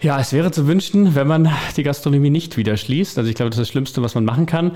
Ja, 0.00 0.20
es 0.20 0.32
wäre 0.32 0.50
zu 0.50 0.66
wünschen, 0.66 1.14
wenn 1.14 1.26
man 1.26 1.50
die 1.76 1.82
Gastronomie 1.82 2.28
nicht 2.28 2.58
wieder 2.58 2.76
schließt. 2.76 3.16
Also 3.16 3.30
ich 3.30 3.36
glaube, 3.36 3.50
das 3.50 3.58
ist 3.58 3.62
das 3.62 3.68
Schlimmste, 3.70 4.02
was 4.02 4.14
man 4.14 4.26
machen 4.26 4.44
kann, 4.44 4.72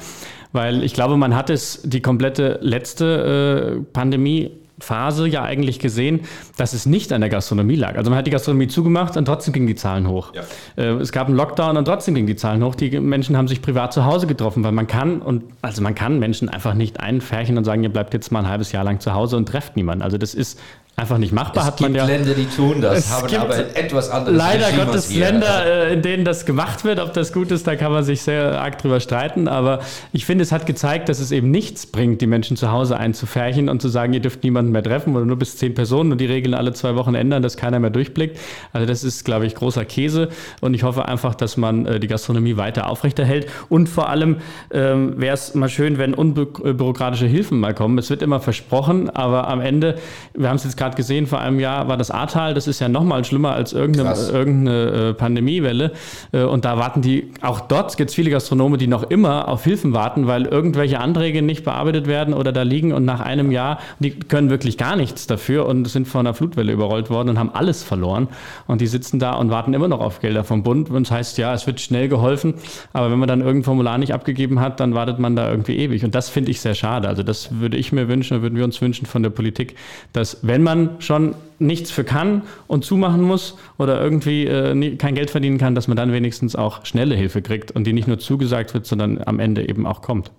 weil 0.53 0.83
ich 0.83 0.94
glaube, 0.94 1.18
man 1.18 1.35
hat 1.35 1.51
es 1.51 1.83
die 1.85 2.01
komplette 2.01 2.59
letzte 2.62 3.81
äh, 3.81 3.92
Pandemie 3.92 4.53
Phase 4.83 5.29
ja 5.29 5.42
eigentlich 5.42 5.79
gesehen, 5.79 6.20
dass 6.57 6.73
es 6.73 6.87
nicht 6.87 7.12
an 7.12 7.20
der 7.20 7.31
Gastronomie 7.31 7.77
lag. 7.77 7.96
Also 7.96 8.11
man 8.11 8.18
hat 8.18 8.27
die 8.27 8.31
Gastronomie 8.31 8.68
zugemacht 8.68 9.16
und 9.16 9.25
trotzdem 9.27 9.53
gingen 9.53 9.66
die 9.66 9.75
Zahlen 9.75 10.09
hoch. 10.09 10.33
Ja. 10.35 10.42
Äh, 10.77 10.94
es 10.94 11.12
gab 11.12 11.29
einen 11.29 11.37
Lockdown 11.37 11.77
und 11.77 11.85
trotzdem 11.85 12.14
gingen 12.14 12.27
die 12.27 12.37
Zahlen 12.37 12.64
hoch. 12.64 12.75
Die 12.75 12.99
Menschen 12.99 13.37
haben 13.37 13.49
sich 13.49 13.62
privat 13.62 13.92
zu 13.92 14.05
Hause 14.05 14.27
getroffen, 14.27 14.64
weil 14.64 14.73
man 14.73 14.87
kann 14.87 15.23
und 15.23 15.44
also 15.62 15.83
man 15.83 15.94
kann 15.94 16.18
Menschen 16.18 16.49
einfach 16.49 16.75
nicht 16.75 17.01
einfärchen 17.01 17.59
und 17.59 17.64
sagen, 17.64 17.83
ihr 17.83 17.92
bleibt 17.92 18.14
jetzt 18.14 18.33
mal 18.33 18.40
ein 18.40 18.49
halbes 18.49 18.73
Jahr 18.73 18.85
lang 18.85 19.01
zu 19.01 19.12
Hause 19.12 19.37
und 19.37 19.46
trefft 19.46 19.77
niemanden. 19.77 20.03
Also 20.03 20.18
das 20.18 20.35
ist 20.35 20.59
einfach 20.96 21.18
nicht 21.18 21.33
machbar. 21.33 21.62
Es 21.62 21.66
hat 21.68 21.76
gibt 21.79 21.90
man 21.90 21.96
ja, 21.96 22.05
Länder, 22.05 22.35
die 22.35 22.46
tun 22.46 22.81
das, 22.81 23.11
haben 23.11 23.35
aber 23.35 23.76
etwas 23.76 24.11
anderes. 24.11 24.37
Leider 24.37 24.66
Regime 24.66 24.85
Gottes. 24.85 25.14
Länder, 25.14 25.66
äh, 25.66 25.94
in 25.94 26.03
denen 26.03 26.24
das 26.24 26.44
gemacht 26.44 26.85
wird. 26.85 27.00
Ob 27.00 27.14
das 27.14 27.33
gut 27.33 27.50
ist, 27.50 27.66
da 27.66 27.76
kann 27.76 27.90
man 27.90 28.05
sich 28.05 28.22
sehr 28.22 28.61
arg 28.61 28.79
drüber 28.79 29.00
streiten. 29.00 29.48
Aber 29.48 29.81
ich 30.12 30.26
finde, 30.26 30.42
es 30.42 30.53
hat 30.53 30.66
gezeigt, 30.66 31.09
dass 31.09 31.20
es 31.20 31.33
eben 31.33 31.50
nichts 31.50 31.87
bringt, 31.87 32.20
die 32.20 32.26
Menschen 32.26 32.57
zu 32.57 32.70
Hause 32.70 32.98
einzufärchen 32.98 33.68
und 33.68 33.81
zu 33.81 33.88
sagen, 33.88 34.12
ihr 34.12 34.20
dürft 34.20 34.42
niemanden 34.44 34.72
mehr 34.72 34.83
treffen 34.83 35.16
oder 35.16 35.24
nur 35.24 35.37
bis 35.37 35.57
zehn 35.57 35.74
Personen 35.74 36.12
und 36.12 36.20
die 36.20 36.26
Regeln 36.26 36.55
alle 36.55 36.72
zwei 36.72 36.94
Wochen 36.96 37.14
ändern, 37.14 37.42
dass 37.42 37.57
keiner 37.57 37.79
mehr 37.79 37.90
durchblickt. 37.90 38.38
Also 38.72 38.87
das 38.87 39.03
ist, 39.05 39.24
glaube 39.24 39.46
ich, 39.46 39.55
großer 39.55 39.85
Käse. 39.85 40.29
Und 40.61 40.74
ich 40.74 40.83
hoffe 40.83 41.07
einfach, 41.07 41.35
dass 41.35 41.57
man 41.57 41.87
äh, 41.87 42.00
die 42.00 42.09
Gastronomie 42.09 42.57
weiter 42.57 42.88
aufrechterhält. 42.88 43.46
Und 43.68 43.88
vor 43.88 44.09
allem 44.11 44.38
ähm, 44.70 45.14
wäre 45.20 45.35
es 45.35 45.55
mal 45.55 45.68
schön, 45.68 45.98
wenn 45.98 46.12
unbürokratische 46.12 47.26
Hilfen 47.26 47.59
mal 47.59 47.74
kommen. 47.74 47.96
Es 47.98 48.11
wird 48.11 48.22
immer 48.22 48.40
versprochen, 48.40 49.09
aber 49.09 49.48
am 49.48 49.61
Ende, 49.61 49.96
wir 50.35 50.48
haben 50.48 50.57
es 50.57 50.64
jetzt 50.64 50.76
gerade 50.81 50.97
gesehen, 50.97 51.27
vor 51.27 51.40
einem 51.40 51.61
Jahr 51.61 51.88
war 51.88 51.99
das 51.99 52.11
Ahrtal, 52.11 52.55
das 52.55 52.66
ist 52.66 52.81
ja 52.81 52.88
noch 52.88 53.05
mal 53.05 53.23
schlimmer 53.25 53.53
als 53.53 53.75
irgendeine, 53.75 54.14
irgendeine 54.14 55.11
äh, 55.11 55.14
Pandemiewelle. 55.14 55.93
Äh, 56.33 56.45
und 56.45 56.64
da 56.64 56.79
warten 56.79 57.03
die, 57.03 57.31
auch 57.43 57.61
dort 57.61 57.97
gibt 57.99 58.11
es 58.11 58.16
viele 58.16 58.31
Gastronome, 58.31 58.79
die 58.79 58.87
noch 58.87 59.03
immer 59.11 59.49
auf 59.49 59.62
Hilfen 59.64 59.93
warten, 59.93 60.27
weil 60.27 60.47
irgendwelche 60.47 60.99
Anträge 60.99 61.43
nicht 61.43 61.64
bearbeitet 61.64 62.07
werden 62.07 62.33
oder 62.33 62.51
da 62.51 62.62
liegen 62.62 62.93
und 62.93 63.05
nach 63.05 63.21
einem 63.21 63.53
Jahr, 63.53 63.79
die 63.99 64.11
können 64.11 64.49
wirklich 64.49 64.79
gar 64.79 64.97
nichts 64.97 65.27
dafür 65.27 65.66
und 65.66 65.87
sind 65.87 66.09
von 66.09 66.21
einer 66.21 66.33
Flutwelle 66.35 66.73
überrollt 66.73 67.11
worden 67.11 67.29
und 67.29 67.38
haben 67.38 67.51
alles 67.53 67.83
verloren. 67.83 68.29
Und 68.66 68.81
die 68.81 68.87
sitzen 68.87 69.19
da 69.19 69.35
und 69.35 69.51
warten 69.51 69.75
immer 69.75 69.88
noch 69.88 70.01
auf 70.01 70.21
Gelder 70.21 70.45
vom 70.45 70.62
Bund. 70.62 70.88
Und 70.88 71.07
das 71.09 71.11
heißt, 71.11 71.38
ja, 71.38 71.53
es 71.53 71.66
wird 71.66 71.81
schnell 71.81 72.09
geholfen, 72.09 72.55
aber 72.95 73.11
wenn 73.11 73.19
man 73.19 73.29
dann 73.29 73.40
irgendein 73.40 73.64
Formular 73.64 73.99
nicht 73.99 74.14
abgegeben 74.14 74.61
hat, 74.61 74.81
dann 74.81 74.95
wartet 74.95 75.19
man 75.19 75.37
da 75.37 75.51
irgendwie 75.51 75.77
ewig. 75.77 76.05
Und 76.05 76.14
das 76.14 76.31
finde 76.31 76.51
ich 76.51 76.61
sehr 76.62 76.75
schade. 76.75 77.07
Also 77.07 77.23
das 77.23 77.61
würde 77.61 77.77
ich 77.77 77.93
mir 77.93 78.09
wünschen, 78.09 78.40
würden 78.40 78.57
wir 78.57 78.64
uns 78.64 78.81
wünschen 78.81 79.05
von 79.05 79.23
der 79.23 79.31
Politik, 79.31 79.77
dass 80.14 80.38
wenn 80.43 80.62
man 80.62 80.70
schon 80.99 81.35
nichts 81.59 81.91
für 81.91 82.05
kann 82.05 82.43
und 82.67 82.85
zumachen 82.85 83.23
muss 83.23 83.57
oder 83.79 84.01
irgendwie 84.01 84.47
äh, 84.47 84.97
kein 84.97 85.15
Geld 85.15 85.31
verdienen 85.31 85.59
kann, 85.59 85.75
dass 85.75 85.89
man 85.89 85.97
dann 85.97 86.13
wenigstens 86.13 86.57
auch 86.57 86.85
schnelle 86.87 87.15
Hilfe 87.15 87.43
kriegt 87.43 87.71
und 87.71 87.85
die 87.85 87.93
nicht 87.93 88.09
nur 88.09 88.19
zugesagt 88.19 88.75
wird, 88.75 88.87
sondern 88.87 89.23
am 89.25 89.39
Ende 89.39 89.69
eben 89.69 89.87
auch 89.87 90.03
kommt. 90.03 90.31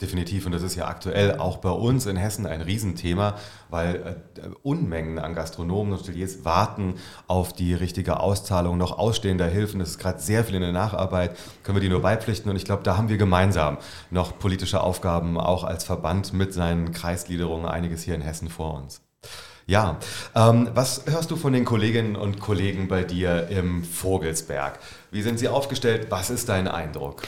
Definitiv, 0.00 0.44
und 0.44 0.52
das 0.52 0.62
ist 0.62 0.74
ja 0.74 0.88
aktuell 0.88 1.38
auch 1.38 1.56
bei 1.56 1.70
uns 1.70 2.04
in 2.04 2.16
Hessen 2.16 2.44
ein 2.44 2.60
Riesenthema, 2.60 3.36
weil 3.70 4.18
äh, 4.36 4.48
Unmengen 4.62 5.18
an 5.18 5.34
Gastronomen 5.34 5.94
und 5.94 6.00
Hoteliers 6.00 6.44
warten 6.44 6.96
auf 7.28 7.54
die 7.54 7.72
richtige 7.72 8.20
Auszahlung 8.20 8.76
noch 8.76 8.98
ausstehender 8.98 9.46
Hilfen. 9.46 9.80
Das 9.80 9.90
ist 9.90 9.98
gerade 9.98 10.18
sehr 10.20 10.44
viel 10.44 10.56
in 10.56 10.60
der 10.60 10.72
Nacharbeit, 10.72 11.34
können 11.62 11.76
wir 11.76 11.80
die 11.80 11.88
nur 11.88 12.02
beipflichten 12.02 12.50
und 12.50 12.56
ich 12.56 12.66
glaube, 12.66 12.82
da 12.82 12.98
haben 12.98 13.08
wir 13.08 13.16
gemeinsam 13.16 13.78
noch 14.10 14.38
politische 14.38 14.82
Aufgaben, 14.82 15.40
auch 15.40 15.64
als 15.64 15.84
Verband 15.84 16.34
mit 16.34 16.52
seinen 16.52 16.92
Kreisgliederungen, 16.92 17.66
einiges 17.66 18.02
hier 18.02 18.14
in 18.14 18.20
Hessen 18.20 18.50
vor 18.50 18.74
uns. 18.74 19.00
Ja, 19.68 19.98
ähm, 20.36 20.68
was 20.74 21.02
hörst 21.06 21.32
du 21.32 21.36
von 21.36 21.52
den 21.52 21.64
Kolleginnen 21.64 22.14
und 22.14 22.38
Kollegen 22.38 22.86
bei 22.86 23.02
dir 23.02 23.48
im 23.48 23.82
Vogelsberg? 23.82 24.78
Wie 25.10 25.22
sind 25.22 25.40
sie 25.40 25.48
aufgestellt? 25.48 26.06
Was 26.08 26.30
ist 26.30 26.48
dein 26.48 26.68
Eindruck? 26.68 27.22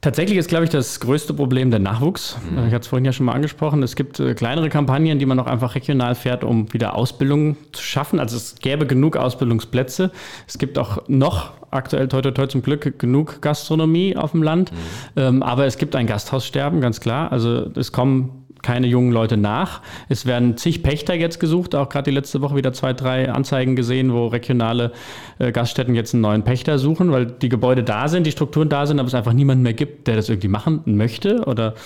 Tatsächlich 0.00 0.38
ist, 0.38 0.48
glaube 0.48 0.64
ich, 0.64 0.70
das 0.70 0.98
größte 0.98 1.34
Problem 1.34 1.70
der 1.70 1.78
Nachwuchs. 1.78 2.36
Mhm. 2.50 2.66
Ich 2.66 2.74
hatte 2.74 2.82
es 2.82 2.86
vorhin 2.88 3.04
ja 3.04 3.12
schon 3.12 3.26
mal 3.26 3.32
angesprochen. 3.32 3.84
Es 3.84 3.94
gibt 3.94 4.18
äh, 4.18 4.34
kleinere 4.34 4.70
Kampagnen, 4.70 5.20
die 5.20 5.26
man 5.26 5.38
auch 5.38 5.46
einfach 5.46 5.76
regional 5.76 6.16
fährt, 6.16 6.42
um 6.42 6.72
wieder 6.72 6.96
Ausbildung 6.96 7.56
zu 7.72 7.82
schaffen. 7.82 8.18
Also 8.18 8.36
es 8.36 8.56
gäbe 8.56 8.84
genug 8.84 9.16
Ausbildungsplätze. 9.16 10.10
Es 10.48 10.58
gibt 10.58 10.78
auch 10.78 11.08
noch 11.08 11.52
aktuell, 11.70 12.08
toi, 12.08 12.22
toi, 12.22 12.32
toi, 12.32 12.46
zum 12.48 12.62
Glück, 12.62 12.98
genug 12.98 13.40
Gastronomie 13.40 14.16
auf 14.16 14.32
dem 14.32 14.42
Land. 14.42 14.72
Mhm. 14.72 14.76
Ähm, 15.16 15.42
aber 15.44 15.66
es 15.66 15.78
gibt 15.78 15.94
ein 15.94 16.08
Gasthaussterben, 16.08 16.80
ganz 16.80 16.98
klar. 16.98 17.30
Also 17.30 17.70
es 17.76 17.92
kommen 17.92 18.46
keine 18.68 18.86
jungen 18.86 19.12
Leute 19.12 19.38
nach. 19.38 19.80
Es 20.10 20.26
werden 20.26 20.58
zig 20.58 20.82
Pächter 20.82 21.14
jetzt 21.14 21.40
gesucht, 21.40 21.74
auch 21.74 21.88
gerade 21.88 22.10
die 22.10 22.14
letzte 22.14 22.42
Woche 22.42 22.54
wieder 22.54 22.74
zwei, 22.74 22.92
drei 22.92 23.32
Anzeigen 23.32 23.76
gesehen, 23.76 24.12
wo 24.12 24.26
regionale 24.26 24.92
äh, 25.38 25.52
Gaststätten 25.52 25.94
jetzt 25.94 26.12
einen 26.12 26.20
neuen 26.20 26.44
Pächter 26.44 26.78
suchen, 26.78 27.10
weil 27.10 27.24
die 27.24 27.48
Gebäude 27.48 27.82
da 27.82 28.08
sind, 28.08 28.26
die 28.26 28.30
Strukturen 28.30 28.68
da 28.68 28.84
sind, 28.84 28.98
aber 29.00 29.06
es 29.06 29.14
einfach 29.14 29.32
niemanden 29.32 29.62
mehr 29.62 29.72
gibt, 29.72 30.06
der 30.06 30.16
das 30.16 30.28
irgendwie 30.28 30.48
machen 30.48 30.82
möchte 30.84 31.44
oder 31.46 31.76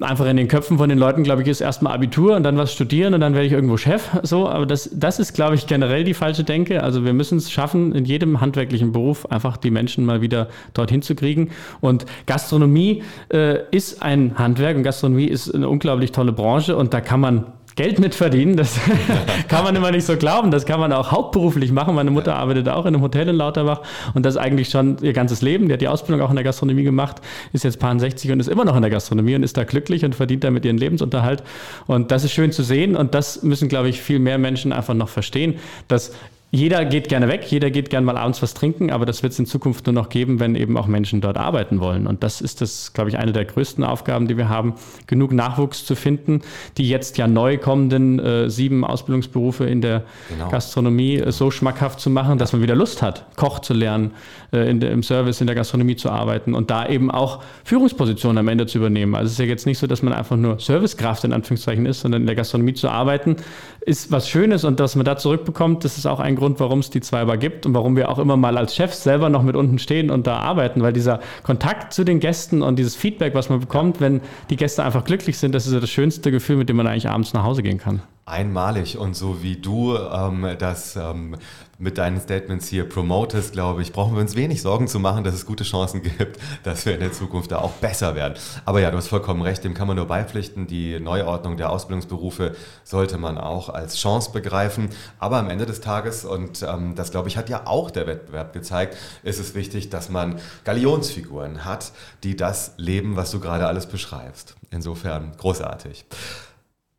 einfach 0.00 0.26
in 0.26 0.36
den 0.36 0.48
Köpfen 0.48 0.78
von 0.78 0.88
den 0.88 0.98
Leuten, 0.98 1.22
glaube 1.22 1.42
ich, 1.42 1.48
ist 1.48 1.60
erstmal 1.60 1.92
Abitur 1.92 2.36
und 2.36 2.42
dann 2.42 2.56
was 2.56 2.72
studieren 2.72 3.14
und 3.14 3.20
dann 3.20 3.34
werde 3.34 3.46
ich 3.46 3.52
irgendwo 3.52 3.76
Chef. 3.76 4.08
So, 4.24 4.48
aber 4.48 4.64
das, 4.64 4.90
das 4.92 5.18
ist, 5.18 5.34
glaube 5.34 5.54
ich, 5.54 5.66
generell 5.66 6.02
die 6.02 6.14
falsche 6.14 6.44
Denke. 6.44 6.82
Also 6.82 7.04
wir 7.04 7.12
müssen 7.12 7.36
es 7.36 7.52
schaffen, 7.52 7.94
in 7.94 8.06
jedem 8.06 8.40
handwerklichen 8.40 8.90
Beruf 8.90 9.26
einfach 9.30 9.58
die 9.58 9.70
Menschen 9.70 10.06
mal 10.06 10.22
wieder 10.22 10.48
dorthin 10.72 11.02
zu 11.02 11.14
kriegen. 11.14 11.50
Und 11.80 12.06
Gastronomie 12.26 13.02
äh, 13.28 13.58
ist 13.70 14.02
ein 14.02 14.38
Handwerk 14.38 14.76
und 14.76 14.82
Gastronomie 14.82 15.26
ist 15.26 15.54
eine 15.54 15.68
unglaublich 15.68 16.12
tolle 16.12 16.32
Branche 16.32 16.76
und 16.76 16.94
da 16.94 17.00
kann 17.00 17.20
man 17.20 17.46
Geld 17.76 17.98
mitverdienen. 17.98 18.56
Das 18.56 18.78
kann 19.48 19.64
man 19.64 19.74
immer 19.74 19.90
nicht 19.90 20.04
so 20.04 20.16
glauben. 20.16 20.50
Das 20.50 20.64
kann 20.66 20.78
man 20.78 20.92
auch 20.92 21.10
hauptberuflich 21.10 21.72
machen. 21.72 21.94
Meine 21.94 22.10
Mutter 22.10 22.36
arbeitet 22.36 22.68
auch 22.68 22.86
in 22.86 22.94
einem 22.94 23.02
Hotel 23.02 23.28
in 23.28 23.36
Lauterbach 23.36 23.82
und 24.14 24.24
das 24.24 24.36
eigentlich 24.36 24.68
schon 24.68 24.98
ihr 25.02 25.12
ganzes 25.12 25.42
Leben. 25.42 25.68
Die 25.68 25.74
hat 25.74 25.80
die 25.80 25.88
Ausbildung 25.88 26.24
auch 26.24 26.30
in 26.30 26.36
der 26.36 26.44
Gastronomie 26.44 26.84
gemacht, 26.84 27.20
ist 27.52 27.64
jetzt 27.64 27.80
paar 27.80 27.98
60 27.98 28.30
und 28.32 28.40
ist 28.40 28.48
immer 28.48 28.64
noch 28.64 28.76
in 28.76 28.82
der 28.82 28.90
Gastronomie 28.90 29.34
und 29.34 29.42
ist 29.42 29.56
da 29.56 29.64
glücklich 29.64 30.04
und 30.04 30.14
verdient 30.14 30.44
damit 30.44 30.64
ihren 30.64 30.78
Lebensunterhalt. 30.78 31.42
Und 31.86 32.10
das 32.10 32.24
ist 32.24 32.32
schön 32.32 32.52
zu 32.52 32.62
sehen 32.62 32.96
und 32.96 33.14
das 33.14 33.42
müssen, 33.42 33.68
glaube 33.68 33.88
ich, 33.88 34.00
viel 34.00 34.18
mehr 34.18 34.38
Menschen 34.38 34.72
einfach 34.72 34.94
noch 34.94 35.08
verstehen, 35.08 35.56
dass 35.88 36.12
jeder 36.54 36.84
geht 36.84 37.08
gerne 37.08 37.26
weg, 37.26 37.44
jeder 37.48 37.68
geht 37.70 37.90
gerne 37.90 38.06
mal 38.06 38.16
abends 38.16 38.40
was 38.40 38.54
trinken, 38.54 38.92
aber 38.92 39.06
das 39.06 39.24
wird 39.24 39.32
es 39.32 39.38
in 39.40 39.46
Zukunft 39.46 39.86
nur 39.86 39.92
noch 39.92 40.08
geben, 40.08 40.38
wenn 40.38 40.54
eben 40.54 40.76
auch 40.76 40.86
Menschen 40.86 41.20
dort 41.20 41.36
arbeiten 41.36 41.80
wollen. 41.80 42.06
Und 42.06 42.22
das 42.22 42.40
ist 42.40 42.60
das, 42.60 42.92
glaube 42.92 43.10
ich, 43.10 43.18
eine 43.18 43.32
der 43.32 43.44
größten 43.44 43.82
Aufgaben, 43.82 44.28
die 44.28 44.36
wir 44.36 44.48
haben, 44.48 44.74
genug 45.08 45.32
Nachwuchs 45.32 45.84
zu 45.84 45.96
finden, 45.96 46.42
die 46.78 46.88
jetzt 46.88 47.18
ja 47.18 47.26
neu 47.26 47.58
kommenden 47.58 48.20
äh, 48.20 48.48
sieben 48.48 48.84
Ausbildungsberufe 48.84 49.64
in 49.64 49.80
der 49.80 50.04
genau. 50.28 50.48
Gastronomie 50.48 51.16
äh, 51.16 51.32
so 51.32 51.50
schmackhaft 51.50 51.98
zu 51.98 52.08
machen, 52.08 52.38
dass 52.38 52.52
man 52.52 52.62
wieder 52.62 52.76
Lust 52.76 53.02
hat, 53.02 53.26
Koch 53.34 53.58
zu 53.58 53.74
lernen, 53.74 54.12
äh, 54.52 54.70
in 54.70 54.80
im 54.80 55.02
Service, 55.02 55.40
in 55.40 55.48
der 55.48 55.56
Gastronomie 55.56 55.96
zu 55.96 56.08
arbeiten 56.10 56.54
und 56.54 56.70
da 56.70 56.88
eben 56.88 57.10
auch 57.10 57.42
Führungspositionen 57.64 58.38
am 58.38 58.46
Ende 58.46 58.66
zu 58.66 58.78
übernehmen. 58.78 59.16
Also 59.16 59.26
es 59.26 59.32
ist 59.32 59.38
ja 59.38 59.46
jetzt 59.46 59.66
nicht 59.66 59.78
so, 59.78 59.88
dass 59.88 60.02
man 60.02 60.12
einfach 60.12 60.36
nur 60.36 60.60
Servicekraft 60.60 61.24
in 61.24 61.32
Anführungszeichen 61.32 61.84
ist, 61.86 62.02
sondern 62.02 62.22
in 62.22 62.26
der 62.26 62.36
Gastronomie 62.36 62.74
zu 62.74 62.88
arbeiten, 62.88 63.36
ist 63.80 64.12
was 64.12 64.28
Schönes 64.28 64.62
und 64.64 64.78
dass 64.78 64.94
man 64.94 65.04
da 65.04 65.16
zurückbekommt, 65.16 65.84
das 65.84 65.98
ist 65.98 66.06
auch 66.06 66.20
ein 66.20 66.36
Grund, 66.36 66.43
warum 66.60 66.78
es 66.78 66.90
die 66.90 67.00
Zweiber 67.00 67.36
gibt 67.36 67.66
und 67.66 67.74
warum 67.74 67.96
wir 67.96 68.08
auch 68.08 68.18
immer 68.18 68.36
mal 68.36 68.56
als 68.56 68.74
Chefs 68.74 69.02
selber 69.02 69.28
noch 69.28 69.42
mit 69.42 69.56
unten 69.56 69.78
stehen 69.78 70.10
und 70.10 70.26
da 70.26 70.38
arbeiten, 70.38 70.82
weil 70.82 70.92
dieser 70.92 71.20
Kontakt 71.42 71.92
zu 71.92 72.04
den 72.04 72.20
Gästen 72.20 72.62
und 72.62 72.78
dieses 72.78 72.94
Feedback, 72.96 73.34
was 73.34 73.48
man 73.48 73.60
bekommt, 73.60 74.00
wenn 74.00 74.20
die 74.50 74.56
Gäste 74.56 74.84
einfach 74.84 75.04
glücklich 75.04 75.38
sind, 75.38 75.54
das 75.54 75.66
ist 75.66 75.72
ja 75.72 75.80
das 75.80 75.90
schönste 75.90 76.30
Gefühl, 76.30 76.56
mit 76.56 76.68
dem 76.68 76.76
man 76.76 76.86
eigentlich 76.86 77.08
abends 77.08 77.32
nach 77.32 77.44
Hause 77.44 77.62
gehen 77.62 77.78
kann. 77.78 78.02
Einmalig. 78.26 78.96
Und 78.98 79.14
so 79.14 79.42
wie 79.42 79.56
du 79.56 79.96
ähm, 79.96 80.46
das 80.58 80.96
ähm, 80.96 81.36
mit 81.84 81.98
deinen 81.98 82.18
Statements 82.18 82.66
hier 82.66 82.88
promotest, 82.88 83.52
glaube 83.52 83.82
ich, 83.82 83.92
brauchen 83.92 84.14
wir 84.14 84.22
uns 84.22 84.34
wenig 84.34 84.62
Sorgen 84.62 84.88
zu 84.88 84.98
machen, 84.98 85.22
dass 85.22 85.34
es 85.34 85.44
gute 85.44 85.64
Chancen 85.64 86.02
gibt, 86.02 86.40
dass 86.64 86.86
wir 86.86 86.94
in 86.94 87.00
der 87.00 87.12
Zukunft 87.12 87.52
da 87.52 87.58
auch 87.58 87.72
besser 87.72 88.16
werden. 88.16 88.34
Aber 88.64 88.80
ja, 88.80 88.90
du 88.90 88.96
hast 88.96 89.08
vollkommen 89.08 89.42
recht, 89.42 89.62
dem 89.62 89.74
kann 89.74 89.86
man 89.86 89.96
nur 89.96 90.06
beipflichten. 90.06 90.66
Die 90.66 90.98
Neuordnung 90.98 91.58
der 91.58 91.70
Ausbildungsberufe 91.70 92.56
sollte 92.82 93.18
man 93.18 93.36
auch 93.36 93.68
als 93.68 93.98
Chance 93.98 94.32
begreifen. 94.32 94.88
Aber 95.18 95.36
am 95.36 95.50
Ende 95.50 95.66
des 95.66 95.82
Tages, 95.82 96.24
und 96.24 96.62
ähm, 96.62 96.94
das 96.94 97.10
glaube 97.10 97.28
ich, 97.28 97.36
hat 97.36 97.50
ja 97.50 97.66
auch 97.66 97.90
der 97.90 98.06
Wettbewerb 98.06 98.54
gezeigt, 98.54 98.96
ist 99.22 99.38
es 99.38 99.54
wichtig, 99.54 99.90
dass 99.90 100.08
man 100.08 100.40
Galionsfiguren 100.64 101.66
hat, 101.66 101.92
die 102.22 102.34
das 102.34 102.72
leben, 102.78 103.16
was 103.16 103.30
du 103.30 103.40
gerade 103.40 103.66
alles 103.66 103.86
beschreibst. 103.86 104.56
Insofern 104.70 105.32
großartig. 105.36 106.06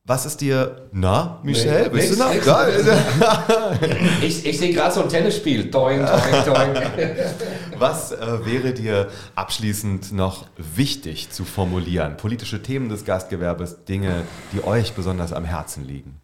Was 0.08 0.28
ist 0.28 0.40
dir, 0.40 0.88
na, 0.92 1.40
Michel, 1.42 1.86
nee, 1.86 1.90
bist 1.90 2.20
nix, 2.20 2.20
du 2.20 2.24
noch 2.24 2.46
da? 2.46 2.68
ich, 4.22 4.46
ich 4.46 4.60
sehe 4.60 4.72
gerade 4.72 4.94
so 4.94 5.02
ein 5.02 5.10
Tennisspiel. 5.10 5.72
Doing, 5.72 6.06
doing, 6.06 6.46
doing. 6.46 6.76
Was 7.80 8.12
äh, 8.12 8.46
wäre 8.46 8.74
dir 8.74 9.10
abschließend 9.34 10.12
noch 10.12 10.46
wichtig 10.58 11.32
zu 11.32 11.44
formulieren? 11.44 12.18
Politische 12.18 12.62
Themen 12.62 12.88
des 12.88 13.04
Gastgewerbes, 13.04 13.86
Dinge, 13.86 14.26
die 14.54 14.64
euch 14.64 14.94
besonders 14.94 15.34
am 15.34 15.44
Herzen 15.44 15.88
liegen? 15.88 16.22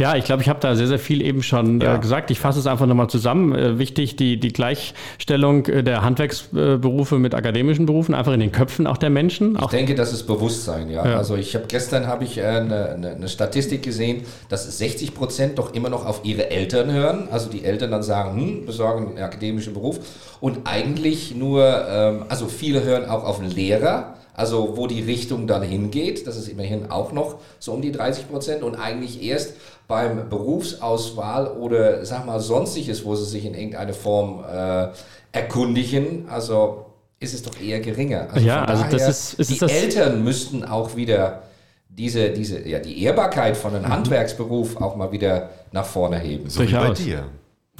Ja, 0.00 0.16
ich 0.16 0.24
glaube, 0.24 0.40
ich 0.42 0.48
habe 0.48 0.60
da 0.60 0.74
sehr, 0.74 0.86
sehr 0.86 0.98
viel 0.98 1.20
eben 1.20 1.42
schon 1.42 1.80
äh, 1.80 1.84
ja. 1.84 1.96
äh, 1.96 1.98
gesagt. 1.98 2.30
Ich 2.30 2.40
fasse 2.40 2.58
es 2.58 2.66
einfach 2.66 2.86
nochmal 2.86 3.08
zusammen. 3.08 3.54
Äh, 3.54 3.78
wichtig, 3.78 4.16
die, 4.16 4.40
die 4.40 4.48
Gleichstellung 4.48 5.66
äh, 5.66 5.82
der 5.82 6.02
Handwerksberufe 6.02 7.18
mit 7.18 7.34
akademischen 7.34 7.84
Berufen, 7.84 8.14
einfach 8.14 8.32
in 8.32 8.40
den 8.40 8.50
Köpfen 8.50 8.86
auch 8.86 8.96
der 8.96 9.10
Menschen. 9.10 9.58
Auch 9.58 9.64
ich 9.64 9.78
denke, 9.78 9.94
das 9.94 10.14
ist 10.14 10.26
Bewusstsein, 10.26 10.88
ja. 10.88 11.06
ja. 11.06 11.16
Also 11.18 11.36
ich 11.36 11.54
habe 11.54 11.66
gestern 11.68 12.06
habe 12.06 12.24
ich 12.24 12.42
eine, 12.42 12.90
eine, 12.90 13.10
eine, 13.10 13.28
Statistik 13.28 13.82
gesehen, 13.82 14.22
dass 14.48 14.78
60 14.78 15.14
Prozent 15.14 15.58
doch 15.58 15.74
immer 15.74 15.90
noch 15.90 16.06
auf 16.06 16.22
ihre 16.24 16.50
Eltern 16.50 16.90
hören. 16.90 17.28
Also 17.30 17.50
die 17.50 17.64
Eltern 17.64 17.90
dann 17.90 18.02
sagen, 18.02 18.40
hm, 18.40 18.66
besorgen 18.66 19.08
einen 19.08 19.18
akademischen 19.18 19.74
Beruf. 19.74 20.00
Und 20.40 20.60
eigentlich 20.64 21.34
nur, 21.34 21.86
ähm, 21.90 22.24
also 22.30 22.46
viele 22.46 22.82
hören 22.82 23.04
auch 23.04 23.24
auf 23.24 23.38
einen 23.38 23.50
Lehrer 23.50 24.14
also 24.34 24.76
wo 24.76 24.86
die 24.86 25.02
Richtung 25.02 25.46
dann 25.46 25.62
hingeht, 25.62 26.26
das 26.26 26.36
ist 26.36 26.48
immerhin 26.48 26.90
auch 26.90 27.12
noch 27.12 27.36
so 27.58 27.72
um 27.72 27.82
die 27.82 27.92
30 27.92 28.28
Prozent 28.28 28.62
und 28.62 28.76
eigentlich 28.76 29.22
erst 29.22 29.54
beim 29.88 30.28
Berufsauswahl 30.28 31.48
oder 31.48 32.04
sag 32.04 32.26
mal 32.26 32.40
sonstiges, 32.40 33.04
wo 33.04 33.16
sie 33.16 33.24
sich 33.24 33.44
in 33.44 33.54
irgendeine 33.54 33.92
Form 33.92 34.44
äh, 34.44 34.88
erkundigen, 35.32 36.28
also 36.28 36.86
ist 37.18 37.34
es 37.34 37.42
doch 37.42 37.60
eher 37.60 37.80
geringer. 37.80 38.28
Also 38.32 38.46
ja, 38.46 38.64
also 38.64 38.82
daher, 38.84 38.98
das 38.98 39.32
ist, 39.32 39.40
ist 39.40 39.50
die 39.50 39.58
das 39.58 39.70
Eltern 39.70 40.24
müssten 40.24 40.64
auch 40.64 40.96
wieder 40.96 41.42
diese, 41.88 42.30
diese, 42.30 42.66
ja, 42.66 42.78
die 42.78 43.02
Ehrbarkeit 43.02 43.56
von 43.56 43.74
einem 43.74 43.84
mhm. 43.84 43.92
Handwerksberuf 43.92 44.76
auch 44.76 44.96
mal 44.96 45.12
wieder 45.12 45.50
nach 45.72 45.84
vorne 45.84 46.18
heben. 46.18 46.48
So 46.48 46.62
wie 46.62 46.72
bei 46.72 46.90
dir. 46.92 47.24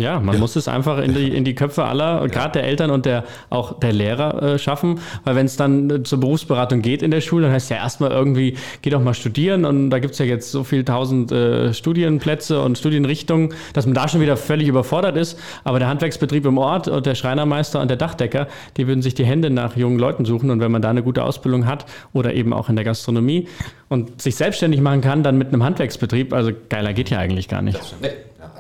Ja, 0.01 0.21
man 0.21 0.35
ja. 0.35 0.41
muss 0.41 0.57
es 0.57 0.69
einfach 0.69 0.99
in 0.99 1.15
die, 1.15 1.29
in 1.29 1.45
die 1.45 1.55
Köpfe 1.55 1.85
aller, 1.85 2.21
ja. 2.21 2.27
gerade 2.27 2.53
der 2.53 2.65
Eltern 2.65 2.91
und 2.91 3.07
der, 3.07 3.25
auch 3.51 3.79
der 3.79 3.93
Lehrer 3.93 4.43
äh, 4.43 4.59
schaffen. 4.59 5.01
Weil 5.25 5.37
wenn 5.37 5.47
es 5.47 5.57
dann 5.57 5.91
äh, 5.91 6.03
zur 6.03 6.21
Berufsberatung 6.21 6.83
geht 6.83 7.03
in 7.03 7.11
der 7.11 7.21
Schule, 7.21 7.45
dann 7.45 7.53
heißt 7.53 7.65
es 7.65 7.71
ja 7.71 7.77
erstmal 7.77 8.11
irgendwie, 8.11 8.57
geh 8.83 8.91
doch 8.91 9.03
mal 9.03 9.15
studieren. 9.15 9.65
Und 9.65 9.91
da 9.91 9.99
gibt 9.99 10.13
es 10.13 10.19
ja 10.19 10.25
jetzt 10.25 10.51
so 10.51 10.65
viel 10.65 10.85
tausend 10.85 11.33
äh, 11.33 11.75
Studienplätze 11.75 12.61
und 12.61 12.79
Studienrichtungen, 12.79 13.55
dass 13.73 13.87
man 13.87 13.95
da 13.95 14.09
schon 14.09 14.21
wieder 14.21 14.37
völlig 14.37 14.69
überfordert 14.69 15.17
ist. 15.17 15.39
Aber 15.65 15.79
der 15.79 15.89
Handwerksbetrieb 15.89 16.47
im 16.47 16.59
Ort 16.59 16.89
und 16.89 17.07
der 17.07 17.15
Schreinermeister 17.15 17.81
und 17.81 17.89
der 17.89 17.97
Dachdecker, 17.97 18.49
die 18.77 18.87
würden 18.87 19.03
sich 19.03 19.15
die 19.15 19.25
Hände 19.25 19.51
nach 19.51 19.77
jungen 19.77 19.99
Leuten 19.99 20.25
suchen. 20.25 20.51
Und 20.51 20.61
wenn 20.61 20.73
man 20.73 20.83
da 20.83 20.91
eine 20.91 21.03
gute 21.03 21.23
Ausbildung 21.25 21.67
hat 21.67 21.87
oder 22.13 22.35
eben 22.35 22.53
auch 22.53 22.69
in 22.69 22.77
der 22.77 22.85
Gastronomie 22.85 23.49
und 23.89 24.23
sich 24.23 24.37
selbstständig 24.37 24.81
machen 24.81 25.01
kann, 25.01 25.23
dann 25.23 25.37
mit 25.37 25.49
einem 25.49 25.63
Handwerksbetrieb, 25.63 26.33
also 26.33 26.53
geiler 26.69 26.93
geht 26.93 27.11
ja 27.11 27.19
eigentlich 27.19 27.49
gar 27.49 27.63
nicht. 27.63 27.79
Das, 27.79 27.95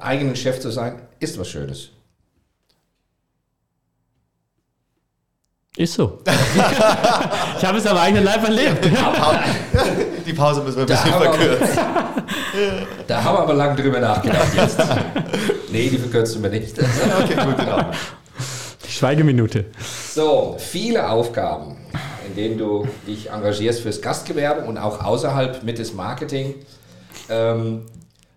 eigenen 0.00 0.36
Chef 0.36 0.60
zu 0.60 0.70
sein, 0.70 1.00
ist 1.18 1.38
was 1.38 1.48
Schönes. 1.48 1.90
Ist 5.76 5.94
so. 5.94 6.18
ich 7.58 7.64
habe 7.64 7.78
es 7.78 7.86
am 7.86 7.96
eigenen 7.96 8.24
Leib 8.24 8.42
erlebt. 8.44 8.84
Die 10.26 10.32
Pause 10.32 10.62
müssen 10.62 10.76
wir 10.76 10.82
ein 10.82 10.86
bisschen 10.86 11.12
verkürzen. 11.12 11.78
da 13.06 13.24
haben 13.24 13.36
wir 13.36 13.40
aber 13.40 13.54
lange 13.54 13.80
drüber 13.80 14.00
nachgedacht 14.00 14.54
jetzt. 14.54 14.78
Nee, 15.72 15.88
die 15.88 15.98
verkürzen 15.98 16.42
wir 16.42 16.50
nicht. 16.50 16.76
okay, 16.76 17.36
gut, 17.44 17.56
genau. 17.56 17.78
Die 18.84 18.90
Schweigeminute. 18.90 19.66
So, 20.12 20.56
viele 20.58 21.08
Aufgaben, 21.08 21.76
in 22.26 22.34
denen 22.34 22.58
du 22.58 22.88
dich 23.06 23.30
engagierst 23.30 23.82
fürs 23.82 24.02
Gastgewerbe 24.02 24.66
und 24.66 24.78
auch 24.78 25.04
außerhalb 25.04 25.62
mit 25.62 25.78
des 25.78 25.94
Marketing. 25.94 26.56
Ähm, 27.28 27.86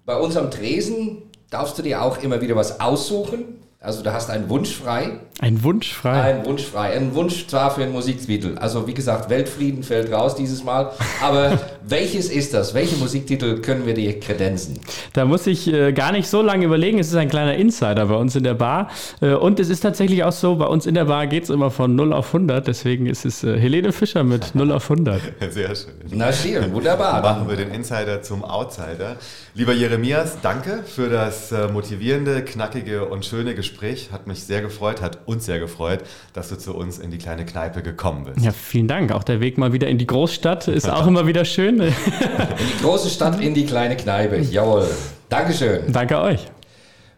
bei 0.06 0.16
unserem 0.16 0.52
Tresen 0.52 1.24
darfst 1.54 1.78
du 1.78 1.84
dir 1.84 2.02
auch 2.02 2.22
immer 2.24 2.42
wieder 2.42 2.56
was 2.56 2.80
aussuchen. 2.80 3.60
Also 3.80 4.02
du 4.02 4.12
hast 4.12 4.30
einen 4.30 4.50
Wunsch 4.50 4.76
frei. 4.76 5.20
Ein 5.39 5.63
Wunsch 5.63 5.93
frei? 5.93 6.22
Ein 6.22 6.46
Wunsch 6.46 6.63
frei. 6.63 6.96
Ein 6.96 7.15
Wunsch 7.15 7.48
zwar 7.48 7.72
für 7.72 7.84
ein 7.84 7.91
Musiktitel. 7.91 8.56
Also 8.60 8.88
wie 8.88 8.93
gesagt, 8.93 9.30
Weltfrieden 9.32 9.82
fällt 9.82 10.12
raus 10.12 10.36
dieses 10.36 10.63
Mal. 10.63 10.91
Aber 11.22 11.60
welches 11.88 12.30
ist 12.30 12.54
das? 12.54 12.76
Welche 12.76 12.98
Musiktitel 12.98 13.60
können 13.60 13.86
wir 13.86 13.96
dir 13.96 14.19
kredenzen? 14.19 14.80
Da 15.13 15.26
muss 15.26 15.48
ich 15.48 15.72
äh, 15.74 15.91
gar 15.91 16.12
nicht 16.12 16.28
so 16.28 16.43
lange 16.43 16.65
überlegen. 16.65 17.00
Es 17.00 17.08
ist 17.08 17.15
ein 17.15 17.30
kleiner 17.30 17.56
Insider 17.56 18.06
bei 18.06 18.15
uns 18.15 18.36
in 18.36 18.43
der 18.43 18.54
Bar. 18.54 18.91
Äh, 19.22 19.34
und 19.34 19.60
es 19.60 19.69
ist 19.69 19.80
tatsächlich 19.82 20.24
auch 20.24 20.32
so, 20.32 20.56
bei 20.56 20.65
uns 20.65 20.86
in 20.86 20.93
der 20.93 21.06
Bar 21.06 21.26
geht 21.26 21.43
es 21.43 21.50
immer 21.50 21.72
von 21.72 21.96
0 21.96 22.13
auf 22.13 22.28
100. 22.28 22.67
Deswegen 22.67 23.08
ist 23.08 23.26
es 23.26 23.43
äh, 23.43 23.60
Helene 23.60 23.91
Fischer 23.91 24.24
mit 24.24 24.54
0 24.54 24.72
auf 24.72 24.89
100. 24.89 25.19
Sehr 25.50 25.76
schön. 25.76 25.93
Na 26.12 26.32
schön, 26.32 26.72
wunderbar. 26.74 27.22
Dann 27.22 27.38
machen 27.38 27.50
wir 27.50 27.56
den 27.56 27.72
Insider 27.72 28.22
zum 28.22 28.46
Outsider. 28.46 29.17
Lieber 29.56 29.74
Jeremias, 29.74 30.38
danke 30.41 30.84
für 30.84 31.10
das 31.10 31.52
äh, 31.52 31.67
motivierende, 31.69 32.43
knackige 32.43 33.06
und 33.06 33.26
schöne 33.26 33.56
Gespräch. 33.56 34.10
Hat 34.12 34.28
mich 34.28 34.43
sehr 34.43 34.62
gefreut, 34.62 35.02
hat 35.02 35.23
uns 35.26 35.46
sehr 35.46 35.60
gefreut, 35.60 36.04
dass 36.34 36.50
du 36.50 36.58
zu 36.58 36.76
uns 36.76 37.00
in 37.00 37.12
die 37.12 37.18
kleine 37.18 37.46
Kneipe 37.46 37.82
gekommen 37.82 38.26
bist. 38.26 38.46
Ja, 38.46 38.52
vielen 38.52 38.88
Dank. 38.88 39.12
Auch 39.12 39.24
der 39.24 39.40
Weg 39.40 39.58
mal 39.58 39.74
wieder 39.74 39.88
in 39.88 39.98
die 39.98 40.08
Großstadt 40.08 40.68
ist 40.68 40.90
auch 40.90 41.08
immer 41.08 41.28
wieder 41.28 41.46
schön. 41.46 41.80
In 41.80 41.92
die 41.92 42.84
große 42.84 43.10
Stadt, 43.10 43.42
in 43.42 43.54
die 43.54 43.66
kleine 43.66 43.98
Kneipe. 43.98 44.40
Jawohl. 44.40 44.88
Dankeschön. 45.30 45.92
Danke 45.92 46.20
euch. 46.20 46.48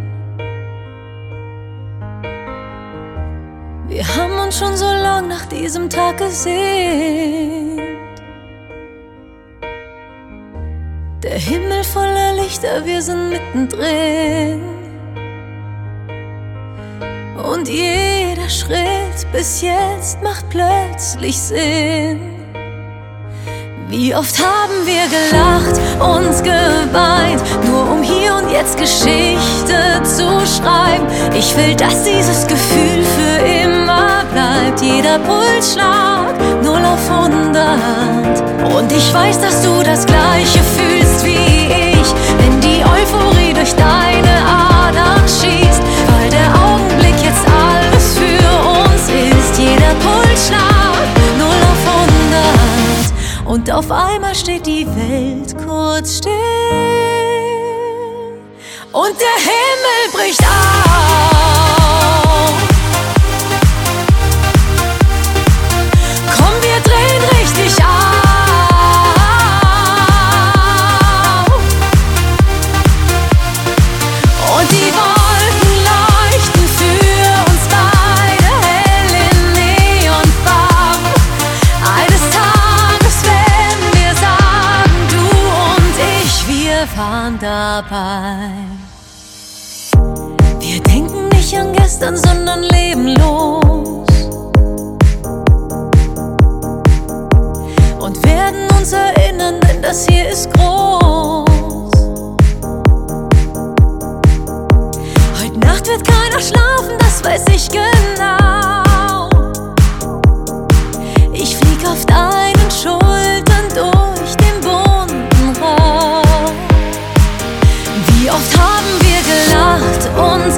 Wir 3.88 4.06
haben 4.16 4.38
uns 4.38 4.60
schon 4.60 4.78
so 4.78 4.86
lang 4.86 5.28
nach 5.28 5.48
diesem 5.48 5.90
Tag 5.90 6.20
gesehen. 6.20 7.80
Der 11.24 11.40
Himmel 11.40 11.84
voller 11.84 12.34
Lichter, 12.36 12.86
wir 12.86 13.02
sind 13.02 13.32
mittendrin. 13.32 14.62
Und 17.52 17.68
jeder 17.68 18.48
Schritt 18.50 19.26
bis 19.32 19.64
jetzt 19.64 20.22
macht 20.22 20.48
plötzlich 20.52 21.40
Sinn. 21.40 22.39
Wie 23.90 24.14
oft 24.14 24.38
haben 24.38 24.86
wir 24.86 25.02
gelacht 25.08 25.82
und 26.00 26.44
geweint, 26.44 27.42
nur 27.66 27.90
um 27.90 28.04
hier 28.04 28.36
und 28.36 28.52
jetzt 28.52 28.78
Geschichte 28.78 30.04
zu 30.04 30.30
schreiben. 30.46 31.08
Ich 31.34 31.58
will, 31.58 31.74
dass 31.74 32.04
dieses 32.04 32.46
Gefühl 32.46 33.04
für 33.04 33.44
immer 33.44 34.26
bleibt. 34.32 34.80
Jeder 34.80 35.18
Pulsschlag 35.18 36.36
0 36.62 36.86
auf 36.86 37.00
100. 37.10 38.76
Und 38.76 38.92
ich 38.92 39.12
weiß, 39.12 39.42
dass 39.42 39.64
du 39.64 39.82
das 39.82 40.06
Gleiche 40.06 40.60
fühlst 40.78 41.26
wie 41.26 41.32
ich, 41.34 42.14
wenn 42.38 42.62
die 42.62 42.84
Euphorie 42.86 43.56
durch 43.56 43.74
deine 43.74 44.36
Adern 44.86 45.28
schießt, 45.28 45.82
weil 46.12 46.30
der 46.30 46.54
Augenblick 46.64 47.16
jetzt 47.24 47.44
alles 47.48 48.20
für 48.20 48.70
uns 48.70 49.10
ist. 49.10 49.58
Jeder 49.58 49.96
Pulsschlag 49.96 50.20
0 50.20 50.38
auf 50.38 50.58
100. 50.58 50.69
Und 53.60 53.70
auf 53.72 53.92
einmal 53.92 54.34
steht 54.36 54.66
die 54.66 54.88
Welt 54.88 55.54
kurz 55.68 56.20
still. 56.20 56.32
Und 58.94 59.20
der 59.20 59.36
Himmel 59.44 60.12
bricht 60.14 60.40
auf. 60.40 60.59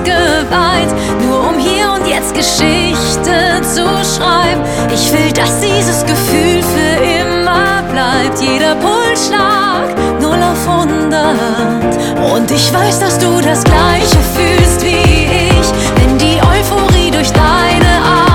Geweint, 0.03 0.93
nur 1.21 1.49
um 1.49 1.57
hier 1.57 1.91
und 1.91 2.07
jetzt 2.07 2.33
Geschichte 2.33 3.61
zu 3.61 3.85
schreiben. 4.03 4.61
Ich 4.93 5.11
will, 5.11 5.31
dass 5.33 5.59
dieses 5.59 6.05
Gefühl 6.05 6.61
für 6.63 7.03
immer 7.03 7.83
bleibt. 7.91 8.39
Jeder 8.41 8.75
Pulsschlag 8.75 9.95
0 10.19 10.37
auf 10.43 10.67
100. 10.67 12.33
Und 12.33 12.51
ich 12.51 12.73
weiß, 12.73 12.99
dass 12.99 13.17
du 13.17 13.41
das 13.41 13.63
Gleiche 13.63 14.17
fühlst 14.35 14.83
wie 14.83 15.25
ich, 15.49 15.67
wenn 15.95 16.17
die 16.17 16.39
Euphorie 16.41 17.11
durch 17.11 17.31
deine 17.31 17.91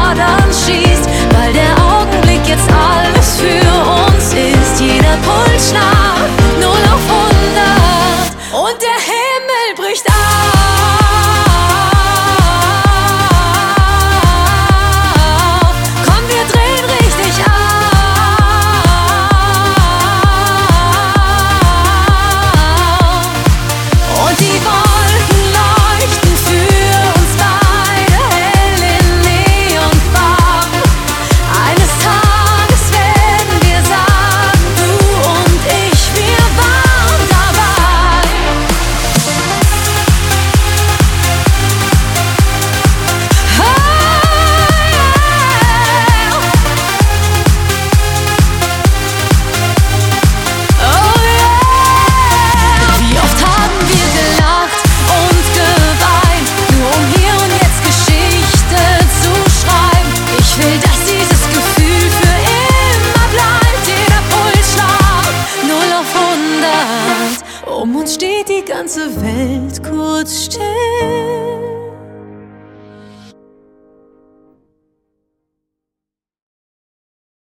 Adern 0.08 0.50
schießt, 0.50 1.08
weil 1.32 1.52
der 1.52 1.72
Augenblick 1.82 2.46
jetzt 2.46 2.68
alles 2.70 3.15